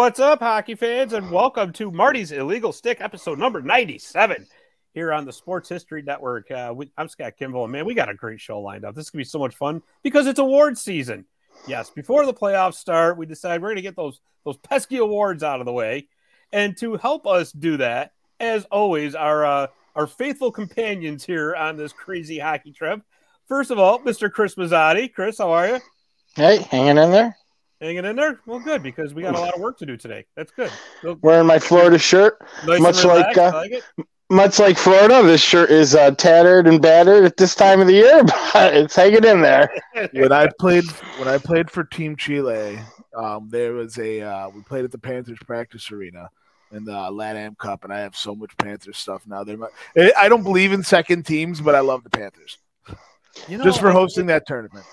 [0.00, 4.46] What's up, hockey fans, and welcome to Marty's Illegal Stick, episode number 97
[4.94, 6.50] here on the Sports History Network.
[6.50, 8.94] Uh, we, I'm Scott Kimball, and man, we got a great show lined up.
[8.94, 11.26] This is going to be so much fun because it's award season.
[11.68, 15.42] Yes, before the playoffs start, we decide we're going to get those, those pesky awards
[15.42, 16.08] out of the way.
[16.50, 21.76] And to help us do that, as always, our, uh, our faithful companions here on
[21.76, 23.02] this crazy hockey trip.
[23.48, 24.32] First of all, Mr.
[24.32, 25.12] Chris Mazzotti.
[25.12, 25.80] Chris, how are you?
[26.36, 27.36] Hey, hanging in there.
[27.80, 28.40] Hanging in there?
[28.44, 30.26] Well, good because we got a lot of work to do today.
[30.36, 30.70] That's good.
[31.22, 33.82] Wearing my Florida shirt, nice much like, uh, like
[34.28, 35.22] much like Florida.
[35.22, 38.22] This shirt is uh, tattered and battered at this time of the year,
[38.52, 39.70] but it's hanging in there.
[40.12, 40.84] when I played,
[41.18, 42.78] when I played for Team Chile,
[43.16, 46.28] um, there was a uh, we played at the Panthers practice arena
[46.72, 49.42] in the LATAM Cup, and I have so much Panthers stuff now.
[49.42, 49.68] They're my,
[50.18, 52.58] I don't believe in second teams, but I love the Panthers.
[53.48, 54.84] You know, just for hosting that tournament.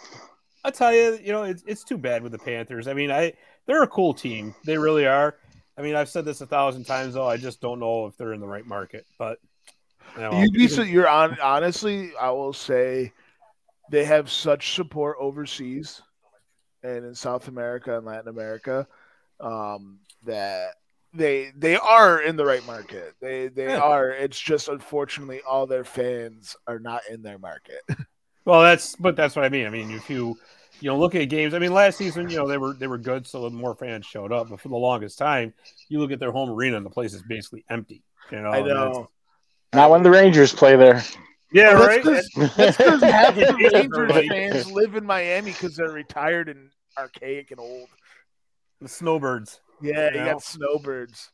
[0.64, 2.88] I'll tell you, you know, it's it's too bad with the Panthers.
[2.88, 3.34] I mean, I
[3.66, 4.56] they're a cool team.
[4.66, 5.36] They really are.
[5.78, 7.28] I mean, I've said this a thousand times though.
[7.28, 9.06] I just don't know if they're in the right market.
[9.18, 9.40] But
[10.16, 13.14] you know, you'd be so you're on honestly, I will say
[13.92, 16.02] they have such support overseas
[16.84, 18.88] and in South America and Latin America
[19.40, 20.72] um, that
[21.14, 23.16] they they are in the right market.
[23.22, 23.80] They they yeah.
[23.80, 24.10] are.
[24.10, 27.82] It's just unfortunately all their fans are not in their market.
[28.48, 29.68] Well, that's but that's what I mean.
[29.68, 30.38] I mean, if you
[30.80, 31.54] you know, look at games.
[31.54, 34.32] I mean, last season, you know, they were they were good, so more fans showed
[34.32, 34.50] up.
[34.50, 35.54] But for the longest time,
[35.90, 38.04] you look at their home arena, and the place is basically empty.
[38.32, 39.10] You know, I know.
[39.74, 41.04] Not when the Rangers play there.
[41.52, 42.04] Yeah, well, right.
[42.06, 42.30] That's
[42.78, 47.90] because half the Rangers fans live in Miami because they're retired and archaic and old.
[48.80, 49.60] The snowbirds.
[49.82, 51.32] Yeah, you, you got snowbirds.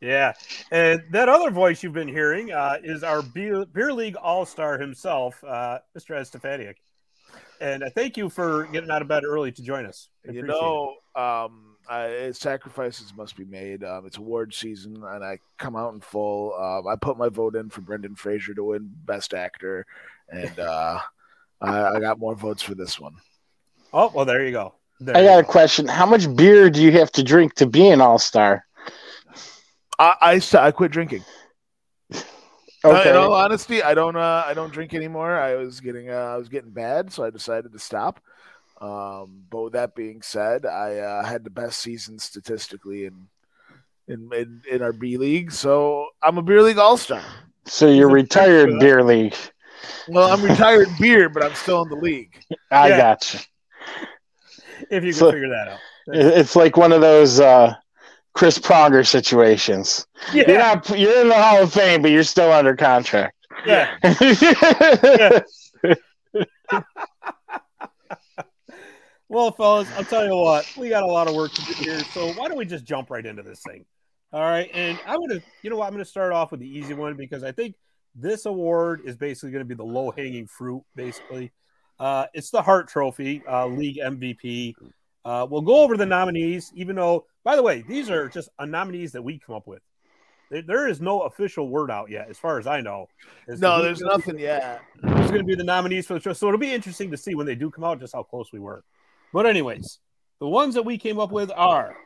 [0.00, 0.32] Yeah,
[0.70, 4.78] and that other voice you've been hearing uh, is our beer, beer league all star
[4.78, 6.16] himself, uh, Mr.
[6.16, 6.76] Ed Stefaniak
[7.60, 10.08] and I thank you for getting out of bed early to join us.
[10.26, 13.84] I you know, um, I, sacrifices must be made.
[13.84, 16.54] Um, it's award season, and I come out in full.
[16.54, 19.86] Um, I put my vote in for Brendan Fraser to win Best Actor,
[20.30, 20.98] and uh,
[21.60, 23.14] I, I, got more votes for this one.
[23.92, 24.74] Oh well, there you go.
[24.98, 25.48] There I you got go.
[25.48, 25.86] a question.
[25.86, 28.64] How much beer do you have to drink to be an All Star?
[30.00, 31.24] I, I I quit drinking.
[32.82, 33.10] Okay.
[33.10, 34.16] Uh, in all honesty, I don't.
[34.16, 35.36] Uh, I don't drink anymore.
[35.36, 36.08] I was getting.
[36.08, 38.20] Uh, I was getting bad, so I decided to stop.
[38.80, 43.28] Um, but with that being said, I uh, had the best season statistically in,
[44.08, 47.22] in in in our B league, so I'm a beer league all star.
[47.66, 49.36] So you're retired beer league.
[50.08, 52.42] Well, I'm retired beer, but I'm still in the league.
[52.70, 52.96] I yeah.
[52.96, 53.40] got you.
[54.90, 57.38] If you can so, figure that out, it's like one of those.
[57.38, 57.74] Uh,
[58.34, 60.06] Chris Pronger situations.
[60.32, 60.44] Yeah.
[60.46, 63.36] You're not you're in the Hall of Fame, but you're still under contract.
[63.66, 63.96] Yeah.
[65.02, 65.40] yeah.
[69.28, 71.98] well, fellas, I'll tell you what, we got a lot of work to do here.
[72.12, 73.84] So why don't we just jump right into this thing?
[74.32, 74.70] All right.
[74.72, 77.42] And I'm gonna, you know what, I'm gonna start off with the easy one because
[77.42, 77.74] I think
[78.14, 81.52] this award is basically gonna be the low hanging fruit, basically.
[81.98, 84.74] Uh, it's the Hart Trophy, uh, league MVP.
[85.24, 88.66] Uh, we'll go over the nominees, even though, by the way, these are just a
[88.66, 89.82] nominees that we come up with.
[90.50, 93.06] There, is no official word out yet, as far as I know.
[93.46, 94.80] no, there's nothing be, yet.
[95.00, 97.36] There's going to be the nominees for the show, so it'll be interesting to see
[97.36, 98.82] when they do come out just how close we were.
[99.32, 100.00] But anyways,
[100.40, 101.96] the ones that we came up with are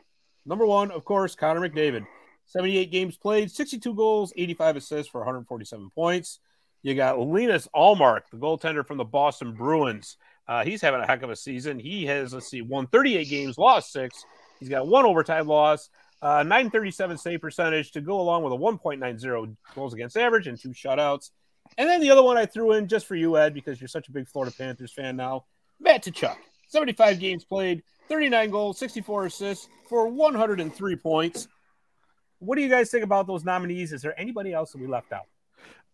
[0.45, 2.05] number one, of course, Connor McDavid,
[2.45, 6.39] 78 games played, 62 goals, 85 assists for 147 points.
[6.83, 10.17] You got Linus Ullmark, the goaltender from the Boston Bruins.
[10.47, 11.79] Uh, he's having a heck of a season.
[11.79, 14.23] He has, let's see, won 38 games, lost six.
[14.59, 15.89] He's got one overtime loss,
[16.21, 20.69] uh, 937 save percentage to go along with a 1.90 goals against average and two
[20.69, 21.31] shutouts.
[21.77, 24.07] And then the other one I threw in just for you, Ed, because you're such
[24.07, 25.45] a big Florida Panthers fan now,
[25.79, 26.37] Matt Tkachuk.
[26.67, 31.47] 75 games played, 39 goals, 64 assists for 103 points.
[32.39, 33.93] what do you guys think about those nominees?
[33.93, 35.25] Is there anybody else that we left out?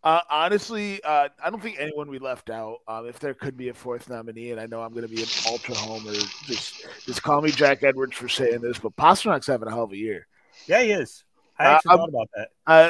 [0.04, 2.80] Uh, honestly, uh, I don't think anyone we left out.
[2.88, 5.22] Um, if there could be a fourth nominee, and I know I'm going to be
[5.22, 6.14] an ultra homer,
[6.46, 9.92] just just call me Jack Edwards for saying this, but Pastrnak's having a hell of
[9.92, 10.28] a year.
[10.66, 11.24] Yeah, he is.
[11.60, 12.48] I uh, actually uh, thought about that.
[12.66, 12.82] I,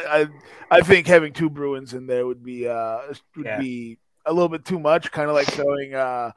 [0.72, 3.00] I, I think having two Bruins in there would be uh
[3.36, 3.60] would yeah.
[3.60, 5.12] be a little bit too much.
[5.12, 6.32] Kind of like throwing uh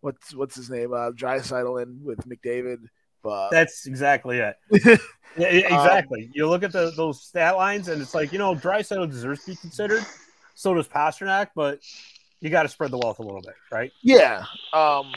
[0.00, 2.86] what's what's his name uh Draisaitl in with McDavid.
[3.22, 4.56] But that's exactly it.
[5.36, 6.24] yeah, exactly.
[6.24, 9.44] Um, you look at the, those stat lines, and it's like you know Draisaitl deserves
[9.44, 10.04] to be considered.
[10.54, 11.80] So does Pastrnak, but
[12.40, 13.92] you got to spread the wealth a little bit, right?
[14.02, 14.44] Yeah.
[14.72, 15.12] Um,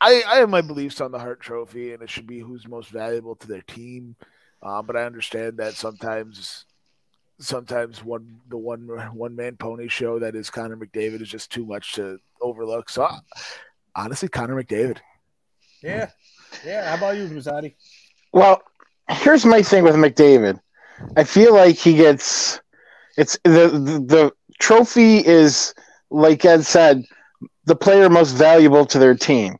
[0.00, 2.90] I I have my beliefs on the Hart Trophy, and it should be who's most
[2.90, 4.16] valuable to their team.
[4.62, 6.66] Uh, but I understand that sometimes,
[7.38, 11.66] sometimes one the one one man pony show that is Connor McDavid is just too
[11.66, 12.88] much to overlook.
[12.88, 13.08] So
[13.94, 14.98] honestly, Connor McDavid.
[15.82, 16.10] Yeah,
[16.64, 16.88] yeah.
[16.88, 17.74] How about you, Mazzotti?
[18.32, 18.62] Well,
[19.08, 20.60] here's my thing with McDavid.
[21.16, 22.60] I feel like he gets
[23.16, 25.74] it's the, the the trophy is
[26.12, 27.04] like Ed said,
[27.64, 29.56] the player most valuable to their team.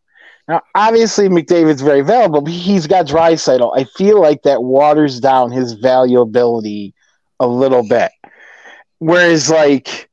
[0.49, 3.79] Now, obviously, McDavid's very valuable, but he's got Draisaitl.
[3.79, 6.93] I feel like that waters down his valuability
[7.41, 8.11] a little bit.
[8.99, 10.11] Whereas, like,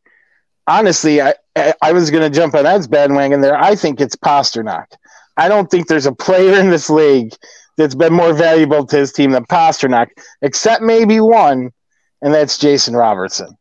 [0.68, 1.34] honestly, I,
[1.82, 3.58] I was going to jump on Ed's bandwagon there.
[3.58, 4.86] I think it's Pastrnak.
[5.40, 7.34] I don't think there's a player in this league
[7.78, 10.08] that's been more valuable to his team than Pastrnak,
[10.42, 11.72] except maybe one,
[12.22, 13.58] and that's Jason Robertson.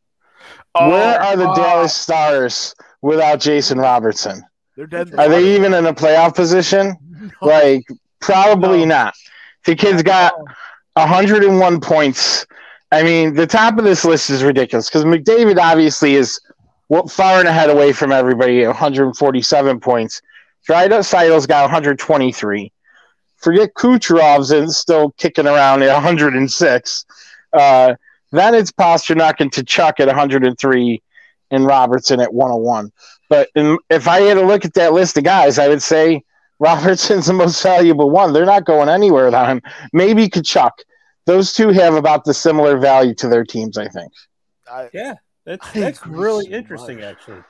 [0.75, 4.43] Oh, Where are the Dallas Stars without Jason Robertson?
[4.77, 5.15] They're dead.
[5.17, 6.97] Are they even in a playoff position?
[7.43, 7.49] No.
[7.49, 7.85] Like,
[8.21, 8.95] probably no.
[8.95, 9.15] not.
[9.67, 10.33] The kid's got
[10.95, 12.47] 101 points.
[12.93, 16.41] I mean, the top of this list is ridiculous because McDavid obviously is
[17.11, 20.23] far and ahead away from everybody 147 points.
[20.69, 22.73] Draisaitl's got 123.
[23.37, 27.05] Forget Kucherov's and still kicking around at 106.
[27.53, 27.95] Uh,
[28.33, 31.03] then it's Pastrnak and Tkachuk at 103
[31.51, 32.93] and Robertson at 101.
[33.29, 36.23] But in, if I had to look at that list of guys, I would say
[36.59, 38.33] Robertson's the most valuable one.
[38.33, 39.63] They're not going anywhere without him.
[39.93, 40.73] Maybe Tkachuk.
[41.25, 44.13] Those two have about the similar value to their teams, I think.
[44.71, 47.05] I, yeah, that's that's really so interesting, much.
[47.05, 47.43] actually.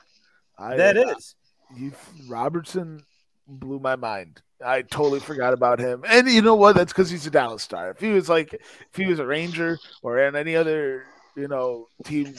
[0.57, 1.35] I, that uh, is.
[1.77, 1.93] You,
[2.27, 3.03] Robertson
[3.49, 4.41] blew my mind.
[4.63, 6.03] I totally forgot about him.
[6.07, 6.75] And you know what?
[6.75, 7.91] That's because he's a Dallas star.
[7.91, 11.05] If he was like, if he was a Ranger or in any other,
[11.35, 12.33] you know, team,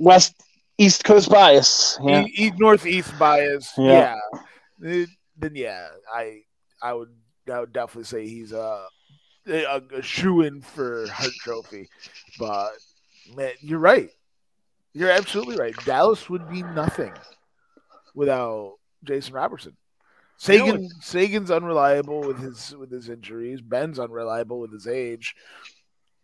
[0.00, 0.42] West
[0.78, 1.98] East Coast bias.
[2.02, 2.24] Yeah.
[2.26, 3.72] E- northeast bias.
[3.76, 4.16] Yeah.
[4.80, 5.04] yeah.
[5.38, 6.42] Then yeah, I
[6.82, 7.10] I would
[7.52, 8.86] I would definitely say he's a
[9.46, 11.88] a, a shoe in for Hart Trophy.
[12.38, 12.72] But
[13.34, 14.10] man, you're right.
[14.92, 15.76] You're absolutely right.
[15.84, 17.12] Dallas would be nothing
[18.14, 19.76] without Jason Robertson.
[20.38, 23.60] Seguin Seguin's unreliable with his with his injuries.
[23.60, 25.34] Benn's unreliable with his age.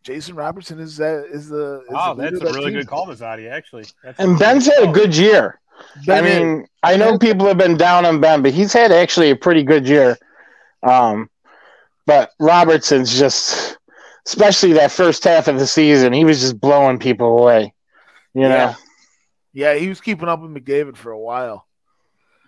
[0.03, 2.15] Jason Robertson is that is the is wow.
[2.15, 3.51] The that's a really good call, Mazzotti.
[3.51, 5.61] Actually, that's and Benn's had a good year.
[6.07, 9.31] Benn I mean, I know people have been down on Benn, but he's had actually
[9.31, 10.19] a pretty good year.
[10.83, 11.31] Um,
[12.07, 13.79] but Robertson's just,
[14.27, 17.73] especially that first half of the season, he was just blowing people away.
[18.35, 18.49] You know.
[18.49, 18.75] Yeah,
[19.53, 21.67] yeah he was keeping up with McDavid for a while.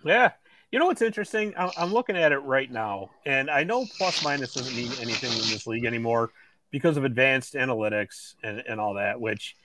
[0.03, 0.31] Yeah.
[0.75, 1.53] You know what's interesting?
[1.55, 5.37] I'm looking at it right now, and I know plus minus doesn't mean anything in
[5.37, 6.31] this league anymore
[6.69, 9.55] because of advanced analytics and, and all that, which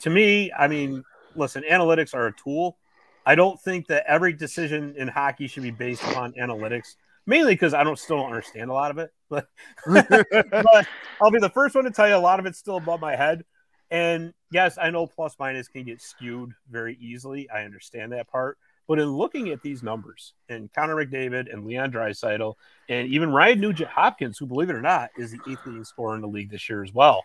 [0.00, 1.02] to me, I mean,
[1.34, 2.76] listen, analytics are a tool.
[3.24, 7.72] I don't think that every decision in hockey should be based upon analytics, mainly because
[7.72, 9.14] I don't still don't understand a lot of it.
[9.30, 9.48] But,
[9.86, 10.86] but
[11.22, 13.16] I'll be the first one to tell you a lot of it's still above my
[13.16, 13.46] head.
[13.90, 17.48] And yes, I know plus minus can get skewed very easily.
[17.48, 18.58] I understand that part.
[18.90, 22.56] But in looking at these numbers and Connor McDavid and Leon Draisaitl
[22.88, 26.16] and even Ryan Nugent Hopkins, who believe it or not is the eighth leading scorer
[26.16, 27.22] in the league this year as well,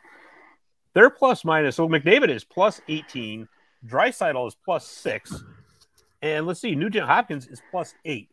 [0.93, 1.77] they're plus minus.
[1.77, 3.47] So McDavid is plus 18,
[3.87, 5.43] Draisaitl is plus six,
[6.21, 8.29] and let's see, Nugent Hopkins is plus eight.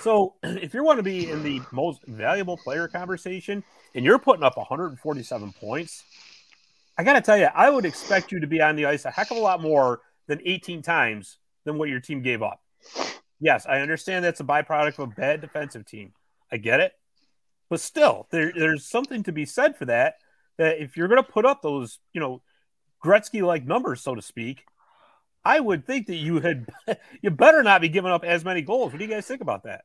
[0.00, 3.62] So if you want to be in the most valuable player conversation
[3.94, 6.02] and you're putting up 147 points,
[6.96, 9.10] I got to tell you, I would expect you to be on the ice a
[9.10, 12.62] heck of a lot more than 18 times than what your team gave up.
[13.40, 16.12] Yes, I understand that's a byproduct of a bad defensive team.
[16.52, 16.92] I get it.
[17.70, 20.16] But still, there, there's something to be said for that.
[20.58, 22.42] That if you're going to put up those, you know,
[23.02, 24.64] Gretzky like numbers, so to speak,
[25.42, 26.68] I would think that you had
[27.22, 28.92] you better not be giving up as many goals.
[28.92, 29.84] What do you guys think about that?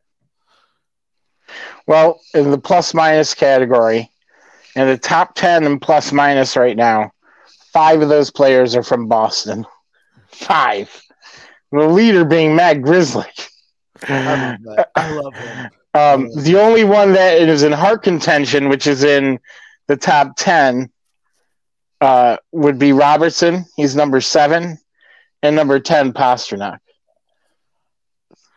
[1.88, 4.10] Well, in the plus minus category,
[4.76, 7.12] in the top 10 in plus minus right now,
[7.72, 9.66] five of those players are from Boston.
[10.28, 11.05] Five
[11.72, 13.50] the leader being Matt Grzelcyk.
[14.08, 14.58] I
[14.96, 15.70] love him.
[15.94, 19.40] Um, the only one that is in Hart contention, which is in
[19.88, 20.92] the top 10,
[22.02, 23.66] uh, would be Robertson.
[23.76, 24.78] He's number seven,
[25.42, 26.80] and number ten Pastrnak.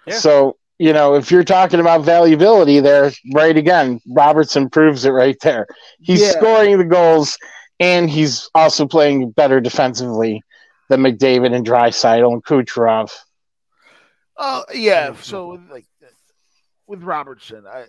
[0.06, 0.18] Yeah.
[0.18, 5.36] So you know, if you're talking about valuability, there, right again, Robertson proves it right
[5.40, 5.66] there.
[6.00, 6.30] He's yeah.
[6.30, 7.36] scoring the goals,
[7.80, 10.42] and he's also playing better defensively
[10.88, 13.12] than McDavid and Draisaitl and Kucherov.
[14.36, 15.86] Oh yeah, so like
[16.86, 17.86] with Robertson, I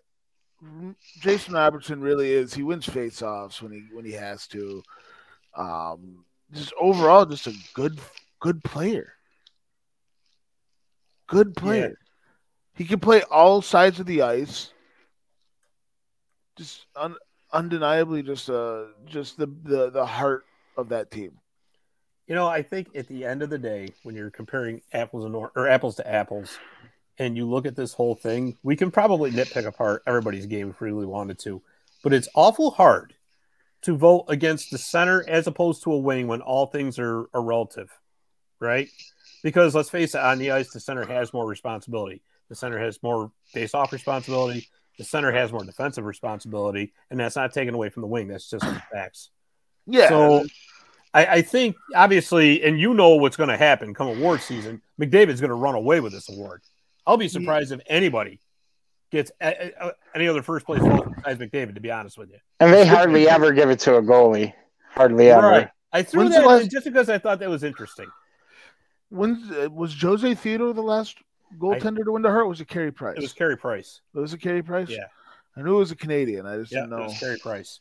[1.22, 2.54] Jason Robertson really is.
[2.54, 4.84] He wins faceoffs when he when he has to.
[5.56, 8.00] Um, just overall, just a good
[8.40, 9.14] good player.
[11.28, 11.90] Good player.
[11.90, 12.06] Yeah.
[12.76, 14.72] He can play all sides of the ice.
[16.58, 17.16] Just un,
[17.54, 21.40] undeniably, just uh, just the, the the heart of that team.
[22.30, 25.36] You know, I think at the end of the day, when you're comparing apples and
[25.36, 26.60] or, or apples to apples,
[27.18, 30.80] and you look at this whole thing, we can probably nitpick apart everybody's game if
[30.80, 31.62] we really wanted to,
[32.04, 33.16] but it's awful hard
[33.82, 37.42] to vote against the center as opposed to a wing when all things are, are
[37.42, 37.90] relative,
[38.60, 38.90] right?
[39.42, 42.22] Because let's face it, on the ice, the center has more responsibility.
[42.48, 44.68] The center has more face off responsibility.
[45.00, 48.28] The center has more defensive responsibility, and that's not taken away from the wing.
[48.28, 49.32] That's just facts.
[49.88, 50.10] Yeah.
[50.10, 50.46] So
[51.14, 54.82] I, I, think obviously, and you know what's going to happen come award season.
[55.00, 56.62] McDavid's going to run away with this award.
[57.08, 57.78] I'll be surprised yeah.
[57.78, 58.40] if anybody
[59.12, 61.76] gets a, a, any other first place vote besides McDavid.
[61.76, 64.54] To be honest with you, and they hardly ever give it to a goalie.
[64.92, 65.48] Hardly ever.
[65.48, 65.70] Right.
[65.92, 66.72] I threw When's that last...
[66.72, 68.08] just because I thought that was interesting.
[69.10, 71.18] When uh, was Jose Theodore the last
[71.58, 72.48] goaltender I, to win the Hart?
[72.48, 73.18] Was it Carey Price?
[73.18, 74.02] It was Carey Price.
[74.14, 74.90] It was a Carey Price.
[74.90, 75.06] Yeah,
[75.58, 76.46] I knew it was a Canadian.
[76.46, 77.04] I just yeah, didn't know.
[77.04, 77.80] It was Carey Price.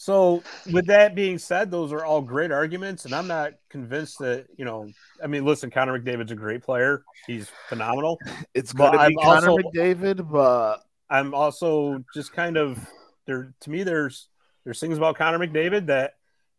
[0.00, 4.46] So, with that being said, those are all great arguments, and I'm not convinced that
[4.56, 4.88] you know.
[5.20, 8.16] I mean, listen, Connor McDavid's a great player; he's phenomenal.
[8.54, 12.78] It's going to be I'm Connor also, McDavid, but I'm also just kind of
[13.26, 13.52] there.
[13.62, 14.28] To me, there's
[14.62, 16.14] there's things about Connor McDavid that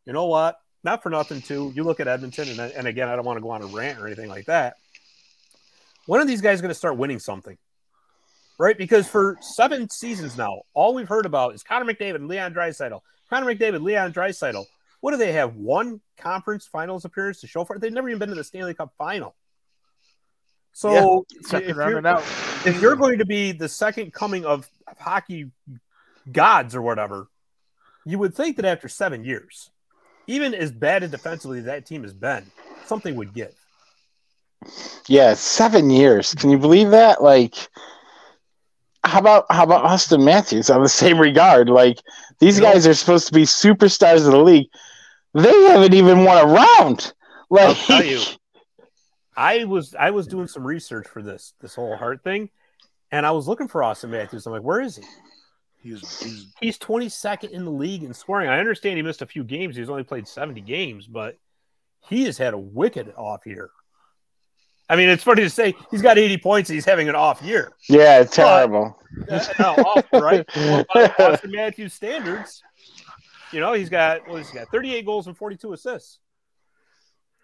[0.05, 1.41] you know what, not for nothing.
[1.41, 3.67] Too, you look at Edmonton, and and again, I don't want to go on a
[3.67, 4.75] rant or anything like that.
[6.07, 7.57] When are these guys going to start winning something?
[8.59, 12.53] Right, because for seven seasons now, all we've heard about is Connor McDavid and Leon
[12.53, 14.65] Draisaitl Connor McDavid, Leon Draisaitl.
[15.01, 15.55] What do they have?
[15.55, 17.81] One conference finals appearance to show for it?
[17.81, 19.35] They've never even been to the Stanley Cup final.
[20.73, 22.07] So yeah, if, you're,
[22.65, 25.51] if, you're, going to be the second coming of hockey
[26.31, 27.27] gods or whatever,
[28.05, 29.71] you would think that after seven years,
[30.27, 32.45] even as bad as defensively that team has been,
[32.85, 33.53] something would give.
[35.07, 36.35] Yeah, seven years.
[36.35, 37.23] Can you believe that?
[37.23, 37.55] Like,
[39.09, 41.69] how about how about Auston Matthews on the same regard?
[41.69, 41.99] Like
[42.39, 44.69] these guys are supposed to be superstars of the league.
[45.33, 47.13] They haven't even won a round.
[47.51, 48.21] Like I'll tell you,
[49.35, 52.51] I was I was doing some research for this this whole Hart thing,
[53.11, 54.45] and I was looking for Auston Matthews.
[54.45, 55.03] I'm like, where is he?
[55.81, 58.47] He's he's, he's 22nd in the league in scoring.
[58.47, 59.75] I understand he missed a few games.
[59.75, 61.37] He's only played 70 games, but
[62.07, 63.71] he has had a wicked off year.
[64.89, 67.41] I mean, it's funny to say he's got 80 points and he's having an off
[67.43, 67.71] year.
[67.87, 68.97] Yeah, it's terrible.
[69.27, 70.45] But, uh, no, off, right?
[70.55, 72.63] Well, Auston Matthews standards,
[73.51, 76.19] you know, he's got well, he's got 38 goals and 42 assists.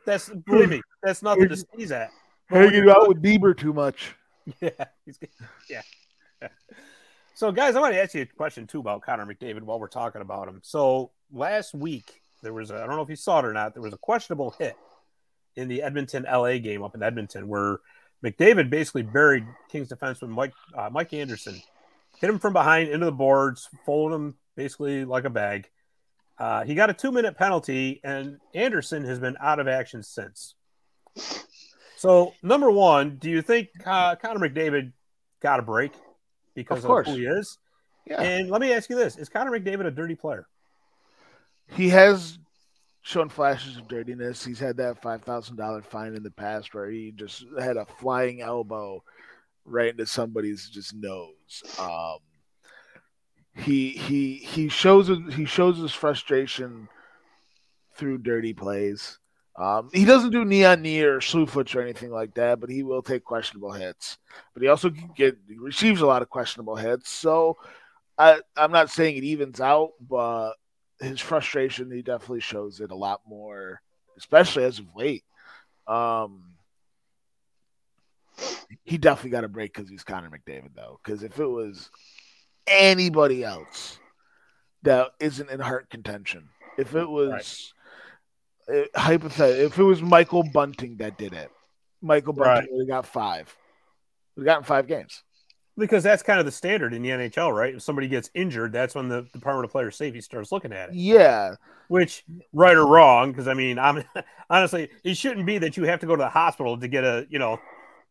[0.05, 2.11] That's believe me, that's nothing to sneeze at.
[2.47, 4.15] Hanging out with Bieber too much.
[4.61, 4.69] Yeah,
[5.03, 5.17] he's
[5.67, 5.81] yeah.
[7.33, 9.87] So, guys, I want to ask you a question too about Connor McDavid while we're
[9.87, 10.61] talking about him.
[10.63, 13.73] So, last week there was a, I don't know if you saw it or not.
[13.73, 14.77] There was a questionable hit
[15.55, 17.79] in the Edmonton LA game up in Edmonton where
[18.23, 21.61] McDavid basically buried Kings defenseman Mike uh, Mike Anderson,
[22.17, 25.69] hit him from behind into the boards, folded him basically like a bag.
[26.37, 30.55] Uh, he got a two minute penalty, and Anderson has been out of action since.
[31.97, 34.91] So, number one, do you think uh, Connor McDavid
[35.41, 35.93] got a break
[36.53, 37.57] because of, of who he is?
[38.05, 38.21] Yeah.
[38.21, 40.47] And let me ask you this: Is Connor McDavid a dirty player?
[41.73, 42.37] He has
[43.05, 44.43] shown flashes of dirtiness.
[44.43, 47.85] He's had that five thousand dollar fine in the past where he just had a
[47.85, 49.03] flying elbow
[49.63, 51.63] right into somebody's just nose.
[51.77, 52.17] Um,
[53.53, 56.89] he he he shows he shows his frustration
[57.95, 59.19] through dirty plays.
[59.55, 62.71] Um, he doesn't do knee on knee or slew foots or anything like that, but
[62.71, 64.17] he will take questionable hits.
[64.53, 67.11] But he also get receives a lot of questionable hits.
[67.11, 67.57] So
[68.17, 70.53] I, I'm not saying it evens out, but
[70.99, 73.81] his frustration, he definitely shows it a lot more,
[74.17, 75.23] especially as of late.
[75.87, 76.53] Um,
[78.83, 80.99] he definitely got a break because he's Connor McDavid, though.
[81.03, 81.89] Because if it was
[82.67, 83.99] anybody else
[84.83, 87.73] that isn't in Hart contention, if it was
[88.67, 88.77] right.
[88.77, 91.51] it, hypothetical, if it was Michael Bunting that did it,
[92.01, 92.67] Michael Bunting right.
[92.71, 93.55] would have got five.
[94.35, 95.23] We've gotten five games.
[95.77, 97.75] Because that's kind of the standard in the NHL, right?
[97.75, 100.95] If somebody gets injured, that's when the Department of Player Safety starts looking at it.
[100.95, 101.55] Yeah.
[101.89, 104.03] Which, right or wrong, because I mean, I'm
[104.49, 107.27] honestly, it shouldn't be that you have to go to the hospital to get a,
[107.29, 107.59] you know,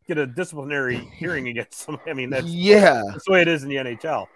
[0.06, 2.10] get a disciplinary hearing against somebody.
[2.10, 4.26] I mean, that's yeah, that's the way it is in the NHL.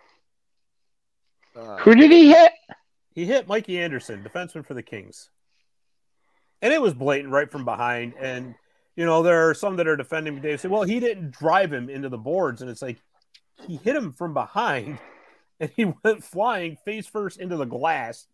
[1.56, 2.52] Uh, Who did he hit?
[3.14, 5.30] He hit Mikey Anderson, defenseman for the Kings,
[6.62, 8.14] and it was blatant right from behind.
[8.20, 8.54] And
[8.94, 11.90] you know, there are some that are defending Dave say, "Well, he didn't drive him
[11.90, 12.98] into the boards," and it's like
[13.66, 14.98] he hit him from behind,
[15.60, 18.26] and he went flying face first into the glass,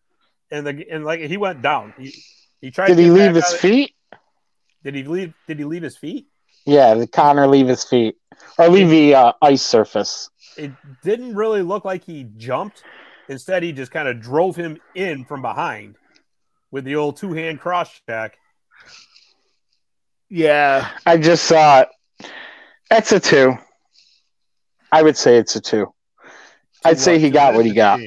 [0.50, 1.94] and the and like he went down.
[1.98, 2.14] He
[2.60, 2.88] he tried.
[2.88, 3.94] Did he leave his feet?
[4.82, 5.34] Did he leave?
[5.46, 6.26] Did he leave his feet?
[6.66, 8.16] Yeah, the Connor leave his feet
[8.58, 10.30] or leave the uh, ice surface.
[10.56, 12.84] It didn't really look like he jumped.
[13.28, 15.96] Instead, he just kind of drove him in from behind
[16.70, 18.36] with the old two hand cross check.
[20.28, 21.88] Yeah, I just saw it.
[22.90, 23.56] That's a two.
[24.94, 25.92] I would say it's a two.
[26.84, 27.98] I'd say he got what he got.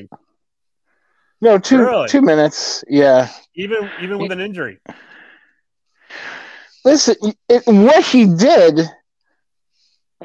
[1.42, 2.08] No, two really?
[2.08, 2.82] two minutes.
[2.88, 3.30] Yeah.
[3.56, 4.80] Even even with an injury.
[6.86, 7.16] Listen,
[7.50, 8.80] it, what he did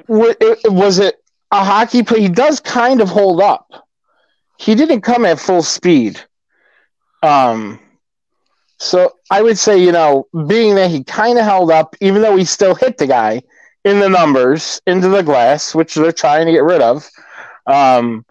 [0.06, 1.16] was it
[1.50, 2.20] a hockey play?
[2.20, 3.88] He does kind of hold up.
[4.56, 6.20] He didn't come at full speed.
[7.24, 7.80] Um,
[8.78, 12.36] so I would say, you know, being that he kind of held up, even though
[12.36, 13.42] he still hit the guy
[13.84, 17.08] in the numbers into the glass, which they're trying to get rid of.
[17.66, 18.24] Um,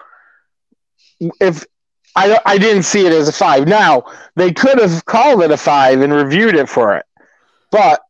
[1.40, 1.66] if
[2.16, 3.68] I I didn't see it as a five.
[3.68, 4.04] Now
[4.36, 7.06] they could have called it a five and reviewed it for it,
[7.72, 8.02] but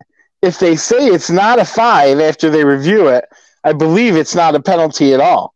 [0.41, 3.25] if they say it's not a five after they review it,
[3.63, 5.53] I believe it's not a penalty at all,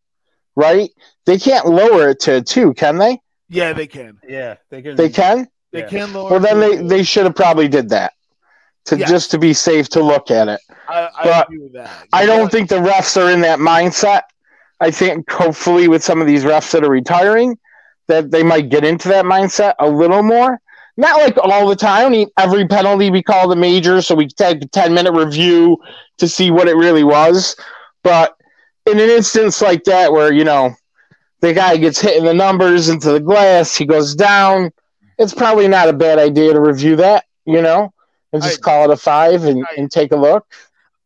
[0.56, 0.92] right?
[1.26, 3.20] They can't lower it to a two, can they?
[3.50, 4.20] Yeah, they can.
[4.28, 4.96] Yeah, they can.
[4.96, 5.48] They can.
[5.72, 5.88] They yeah.
[5.88, 6.32] can lower.
[6.32, 8.14] Well, then they, they should have probably did that
[8.86, 10.62] to just to be safe to look at it.
[10.88, 12.08] I, I but agree with that.
[12.14, 14.22] I don't think the refs are in that mindset.
[14.80, 17.58] I think hopefully with some of these refs that are retiring,
[18.08, 20.60] that they might get into that mindset a little more
[20.98, 22.12] not like all the time.
[22.12, 25.78] Need every penalty we call the major, so we take a ten minute review
[26.18, 27.56] to see what it really was.
[28.04, 28.36] But
[28.86, 30.74] in an instance like that, where you know
[31.42, 34.72] the guy gets hit in the numbers into the glass, he goes down.
[35.18, 37.94] It's probably not a bad idea to review that, you know,
[38.34, 40.46] and just I, call it a five and, I, and take a look.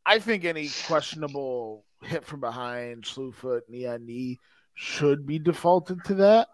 [0.05, 4.39] I think any questionable hit from behind, slew foot, knee on knee
[4.73, 6.47] should be defaulted to that.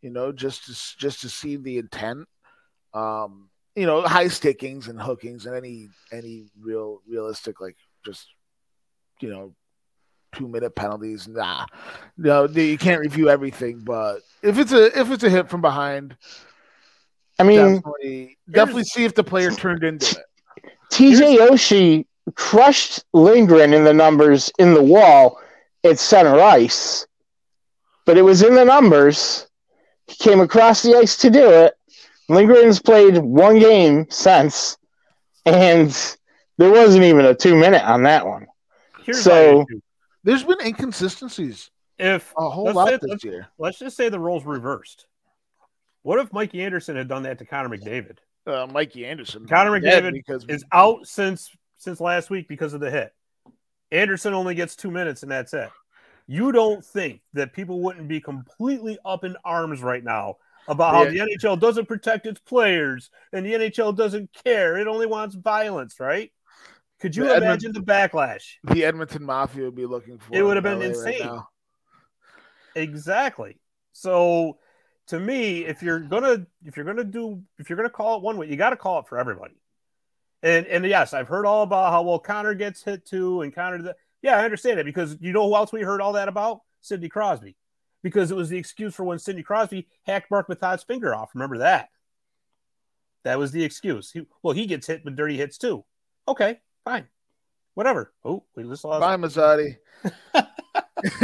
[0.00, 2.26] You know, just to just to see the intent
[2.94, 8.26] um, you know, high stickings and hookings and any any real realistic like just
[9.20, 9.54] you know
[10.34, 11.26] two minute penalties.
[11.26, 11.66] Nah,
[12.16, 13.80] no, you can't review everything.
[13.80, 16.16] But if it's a if it's a hit from behind,
[17.38, 20.72] I mean, definitely, definitely see if the player turned into it.
[20.92, 25.40] TJ Oshie crushed Lindgren in the numbers in the wall
[25.84, 27.06] at center ice,
[28.04, 29.48] but it was in the numbers.
[30.06, 31.74] He came across the ice to do it,
[32.32, 34.78] Lindgren's played one game since,
[35.44, 35.90] and
[36.56, 38.46] there wasn't even a two minute on that one.
[39.04, 39.66] Here's so
[40.24, 41.70] there's been inconsistencies.
[41.98, 43.48] If a whole lot say, this let's, year.
[43.58, 45.06] Let's just say the roles reversed.
[46.02, 48.18] What if Mikey Anderson had done that to Connor McDavid?
[48.46, 49.46] Uh, Mikey Anderson.
[49.46, 50.44] Connor McDavid because...
[50.48, 53.12] is out since since last week because of the hit.
[53.90, 55.70] Anderson only gets two minutes and that's it.
[56.26, 60.36] You don't think that people wouldn't be completely up in arms right now
[60.68, 61.24] about how yeah.
[61.24, 64.78] the NHL doesn't protect its players and the NHL doesn't care.
[64.78, 66.30] It only wants violence, right?
[67.00, 68.44] Could you the imagine the backlash?
[68.62, 70.34] The Edmonton Mafia would be looking for.
[70.34, 71.26] It would have been insane.
[71.26, 71.40] Right
[72.74, 73.58] exactly.
[73.92, 74.58] So
[75.08, 78.36] to me, if you're gonna if you're gonna do if you're gonna call it one
[78.36, 79.54] way, you got to call it for everybody.
[80.42, 83.82] And and yes, I've heard all about how well Connor gets hit too, and Connor.
[83.82, 86.60] The, yeah, I understand it because you know who else we heard all that about?
[86.80, 87.56] Sidney Crosby
[88.02, 91.30] because it was the excuse for when Sidney Crosby hacked Marc Methot's finger off.
[91.34, 91.88] Remember that?
[93.24, 94.10] That was the excuse.
[94.10, 95.84] He, well, he gets hit with dirty hits too.
[96.26, 97.06] Okay, fine,
[97.74, 98.12] whatever.
[98.24, 99.00] Oh, we just lost.
[99.00, 99.76] Bye, Mazzotti.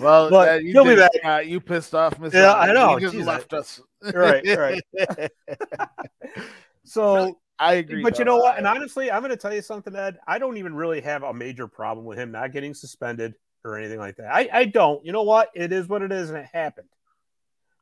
[0.00, 1.10] well, but uh, you did, be back.
[1.24, 2.34] Uh, you pissed off, Mazzotti.
[2.34, 2.96] Yeah, I know.
[2.96, 3.58] He just Jeez, left I...
[3.58, 3.80] us.
[4.14, 5.30] right, right.
[6.84, 8.02] so I agree.
[8.02, 8.18] But though.
[8.20, 8.58] you know what?
[8.58, 10.18] And honestly, I'm going to tell you something, Ed.
[10.26, 13.98] I don't even really have a major problem with him not getting suspended or anything
[13.98, 14.34] like that.
[14.34, 15.04] I, I don't.
[15.04, 15.50] You know what?
[15.54, 16.88] It is what it is, and it happened.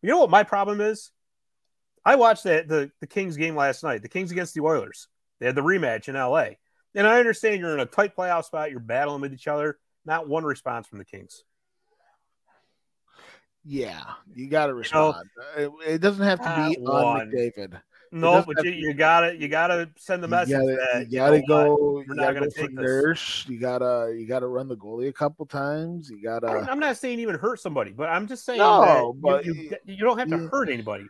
[0.02, 1.10] You know what my problem is?
[2.04, 5.08] I watched the, the, the Kings game last night, the Kings against the Oilers.
[5.40, 6.50] They had the rematch in LA.
[6.94, 9.78] And I understand you're in a tight playoff spot, you're battling with each other.
[10.06, 11.42] Not one response from the Kings.
[13.64, 14.00] Yeah,
[14.32, 15.28] you got to respond.
[15.58, 17.80] You know, it, it, doesn't have to be on McDavid.
[18.12, 20.50] No, but you, you, gotta you gotta send the message.
[20.50, 22.04] You gotta, that, you gotta you know go.
[22.06, 23.44] We're not gonna take nurse.
[23.48, 26.08] You gotta you gotta run the goalie a couple times.
[26.08, 26.46] You gotta.
[26.70, 30.18] I'm not saying even hurt somebody, but I'm just saying no, but you, you, don't
[30.18, 31.06] have to hurt anybody.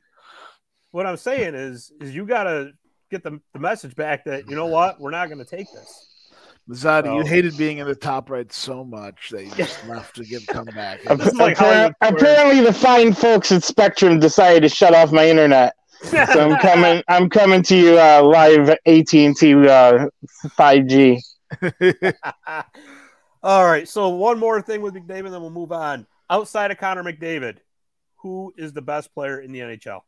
[0.93, 2.73] What I'm saying is is you gotta
[3.11, 6.16] get the, the message back that you know what we're not gonna take this.
[6.69, 10.17] Mazzotti, so, you hated being in the top right so much that you just left
[10.17, 11.05] to give come back.
[11.35, 11.59] like
[12.01, 17.03] apparently, the fine folks at Spectrum decided to shut off my internet so I'm coming.
[17.09, 20.07] I'm coming to you uh, live AT and T uh,
[20.59, 21.21] 5G.
[23.43, 23.89] All right.
[23.89, 26.07] So one more thing with McDavid, then we'll move on.
[26.29, 27.59] Outside of Connor McDavid,
[28.17, 30.01] who is the best player in the NHL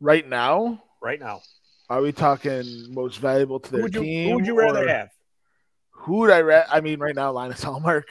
[0.00, 0.82] right now?
[1.00, 1.42] Right now.
[1.88, 4.28] Are we talking most valuable to their who would you, team?
[4.28, 5.10] Who would you rather have?
[6.00, 6.40] Who would I?
[6.40, 8.04] Ra- I mean, right now, Linus Ullmark.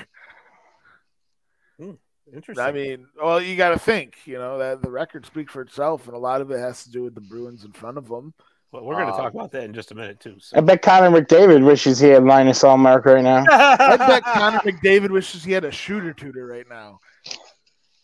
[2.34, 2.64] Interesting.
[2.64, 6.06] I mean, well, you got to think, you know, that the record speaks for itself,
[6.08, 8.34] and a lot of it has to do with the Bruins in front of them.
[8.72, 10.36] Well, we're going to um, talk about that in just a minute too.
[10.40, 10.58] So.
[10.58, 13.44] I bet Connor McDavid wishes he had Linus Ullmark right now.
[13.50, 17.00] I bet Connor McDavid wishes he had a shooter tutor right now.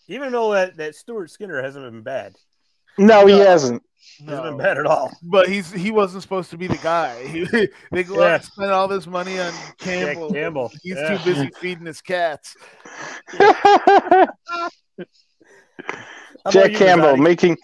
[0.07, 2.35] Even though that, that Stuart Skinner hasn't been bad.
[2.97, 3.83] No, he hasn't.
[4.21, 4.35] No.
[4.35, 5.11] Hasn't been bad at all.
[5.23, 7.23] But he's he wasn't supposed to be the guy.
[7.35, 8.27] He, they go yeah.
[8.27, 10.29] out and spend all this money on Campbell.
[10.29, 10.71] Jack Campbell.
[10.81, 11.17] He's yeah.
[11.17, 12.55] too busy feeding his cats.
[16.51, 17.57] Jack Campbell making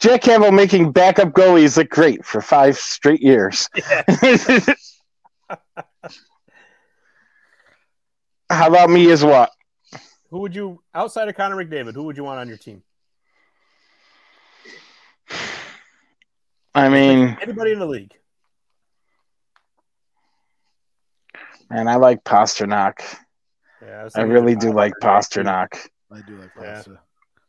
[0.00, 3.68] Jack Campbell making backup goalies look great for five straight years.
[3.90, 4.74] Yeah.
[8.50, 9.50] How about me as what?
[10.30, 11.94] Who would you outside of Connor McDavid?
[11.94, 12.82] Who would you want on your team?
[16.74, 18.12] I mean, anybody in the league.
[21.70, 23.00] Man, I like Pastrnak.
[23.82, 25.88] Yeah, I, I really do like Pastrnak.
[26.12, 26.98] I do like Pasta.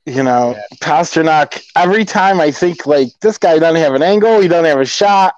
[0.05, 0.77] You know, yeah.
[0.79, 1.63] Pastrnak.
[1.75, 4.85] Every time I think like this guy doesn't have an angle, he doesn't have a
[4.85, 5.33] shot.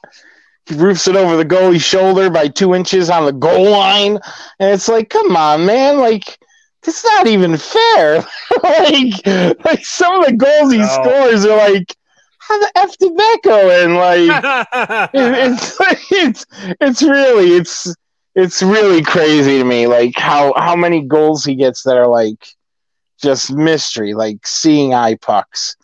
[0.65, 4.19] He roofs it over the goalie's shoulder by two inches on the goal line,
[4.59, 5.99] and it's like, come on, man!
[5.99, 6.37] Like,
[6.85, 8.15] it's not even fair.
[8.63, 9.25] like,
[9.63, 10.87] like some of the goals he no.
[10.87, 11.95] scores are like
[12.47, 13.95] how the f did that go in?
[13.95, 15.77] Like, it's
[16.11, 16.45] it's
[16.79, 17.93] it's really it's
[18.35, 19.87] it's really crazy to me.
[19.87, 22.47] Like how how many goals he gets that are like
[23.21, 25.75] just mystery, like seeing eye pucks.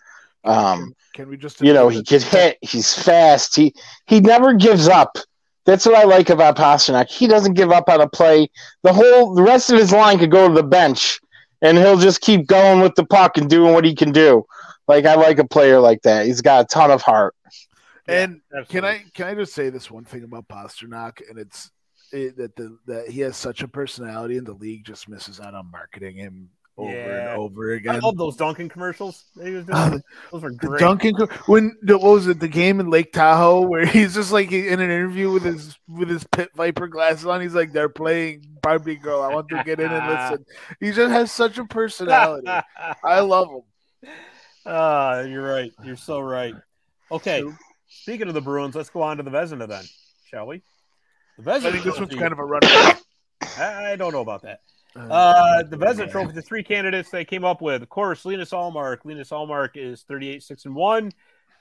[0.45, 2.58] Um, can we just you know he can hit.
[2.62, 3.56] He's fast.
[3.56, 3.73] He
[4.06, 5.17] he never gives up.
[5.65, 7.10] That's what I like about Pastrnak.
[7.10, 8.49] He doesn't give up on a play.
[8.84, 11.19] The whole the rest of his line could go to the bench,
[11.62, 14.45] and he'll just keep going with the puck and doing what he can do.
[14.88, 16.26] Like I like a player like that.
[16.26, 17.36] He's got a ton of heart.
[18.08, 21.72] And yeah, can I can I just say this one thing about Pastrnak, and it's
[22.12, 25.54] it, that the that he has such a personality, and the league just misses out
[25.54, 27.32] on marketing him over yeah.
[27.32, 27.96] and over again.
[27.96, 29.26] I love those Dunkin' commercials.
[29.39, 30.00] Uh,
[30.32, 30.80] those were great.
[30.80, 31.15] Dunkin'
[31.46, 32.39] when what was it?
[32.39, 36.10] The game in Lake Tahoe where he's just like in an interview with his with
[36.10, 37.41] his pit viper glasses on.
[37.41, 39.22] He's like, "They're playing Barbie Girl.
[39.22, 40.46] I want to get in and listen."
[40.80, 42.48] He just has such a personality.
[43.04, 44.12] I love him.
[44.65, 45.73] Ah, uh, you're right.
[45.84, 46.56] You're so right.
[47.12, 47.43] Okay.
[47.88, 49.84] Speaking of the Bruins, let's go on to the Vezina then,
[50.30, 50.62] shall we?
[51.38, 52.62] The Vezina I think this one's kind of a run.
[53.58, 54.62] I don't know about that.
[54.95, 58.52] Uh, uh the Vezina Trophy, the three candidates they came up with, of course, Linus
[58.52, 58.99] Ullmark.
[59.04, 61.12] Linus Ullmark is 38, 6, and 1.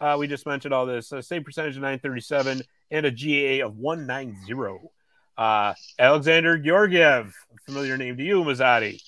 [0.01, 1.13] Uh, we just mentioned all this.
[1.13, 4.89] Uh, save percentage of 937 and a GAA of 190.
[5.37, 7.35] Uh, Alexander Georgiev,
[7.65, 9.01] familiar name to you, Mazzotti.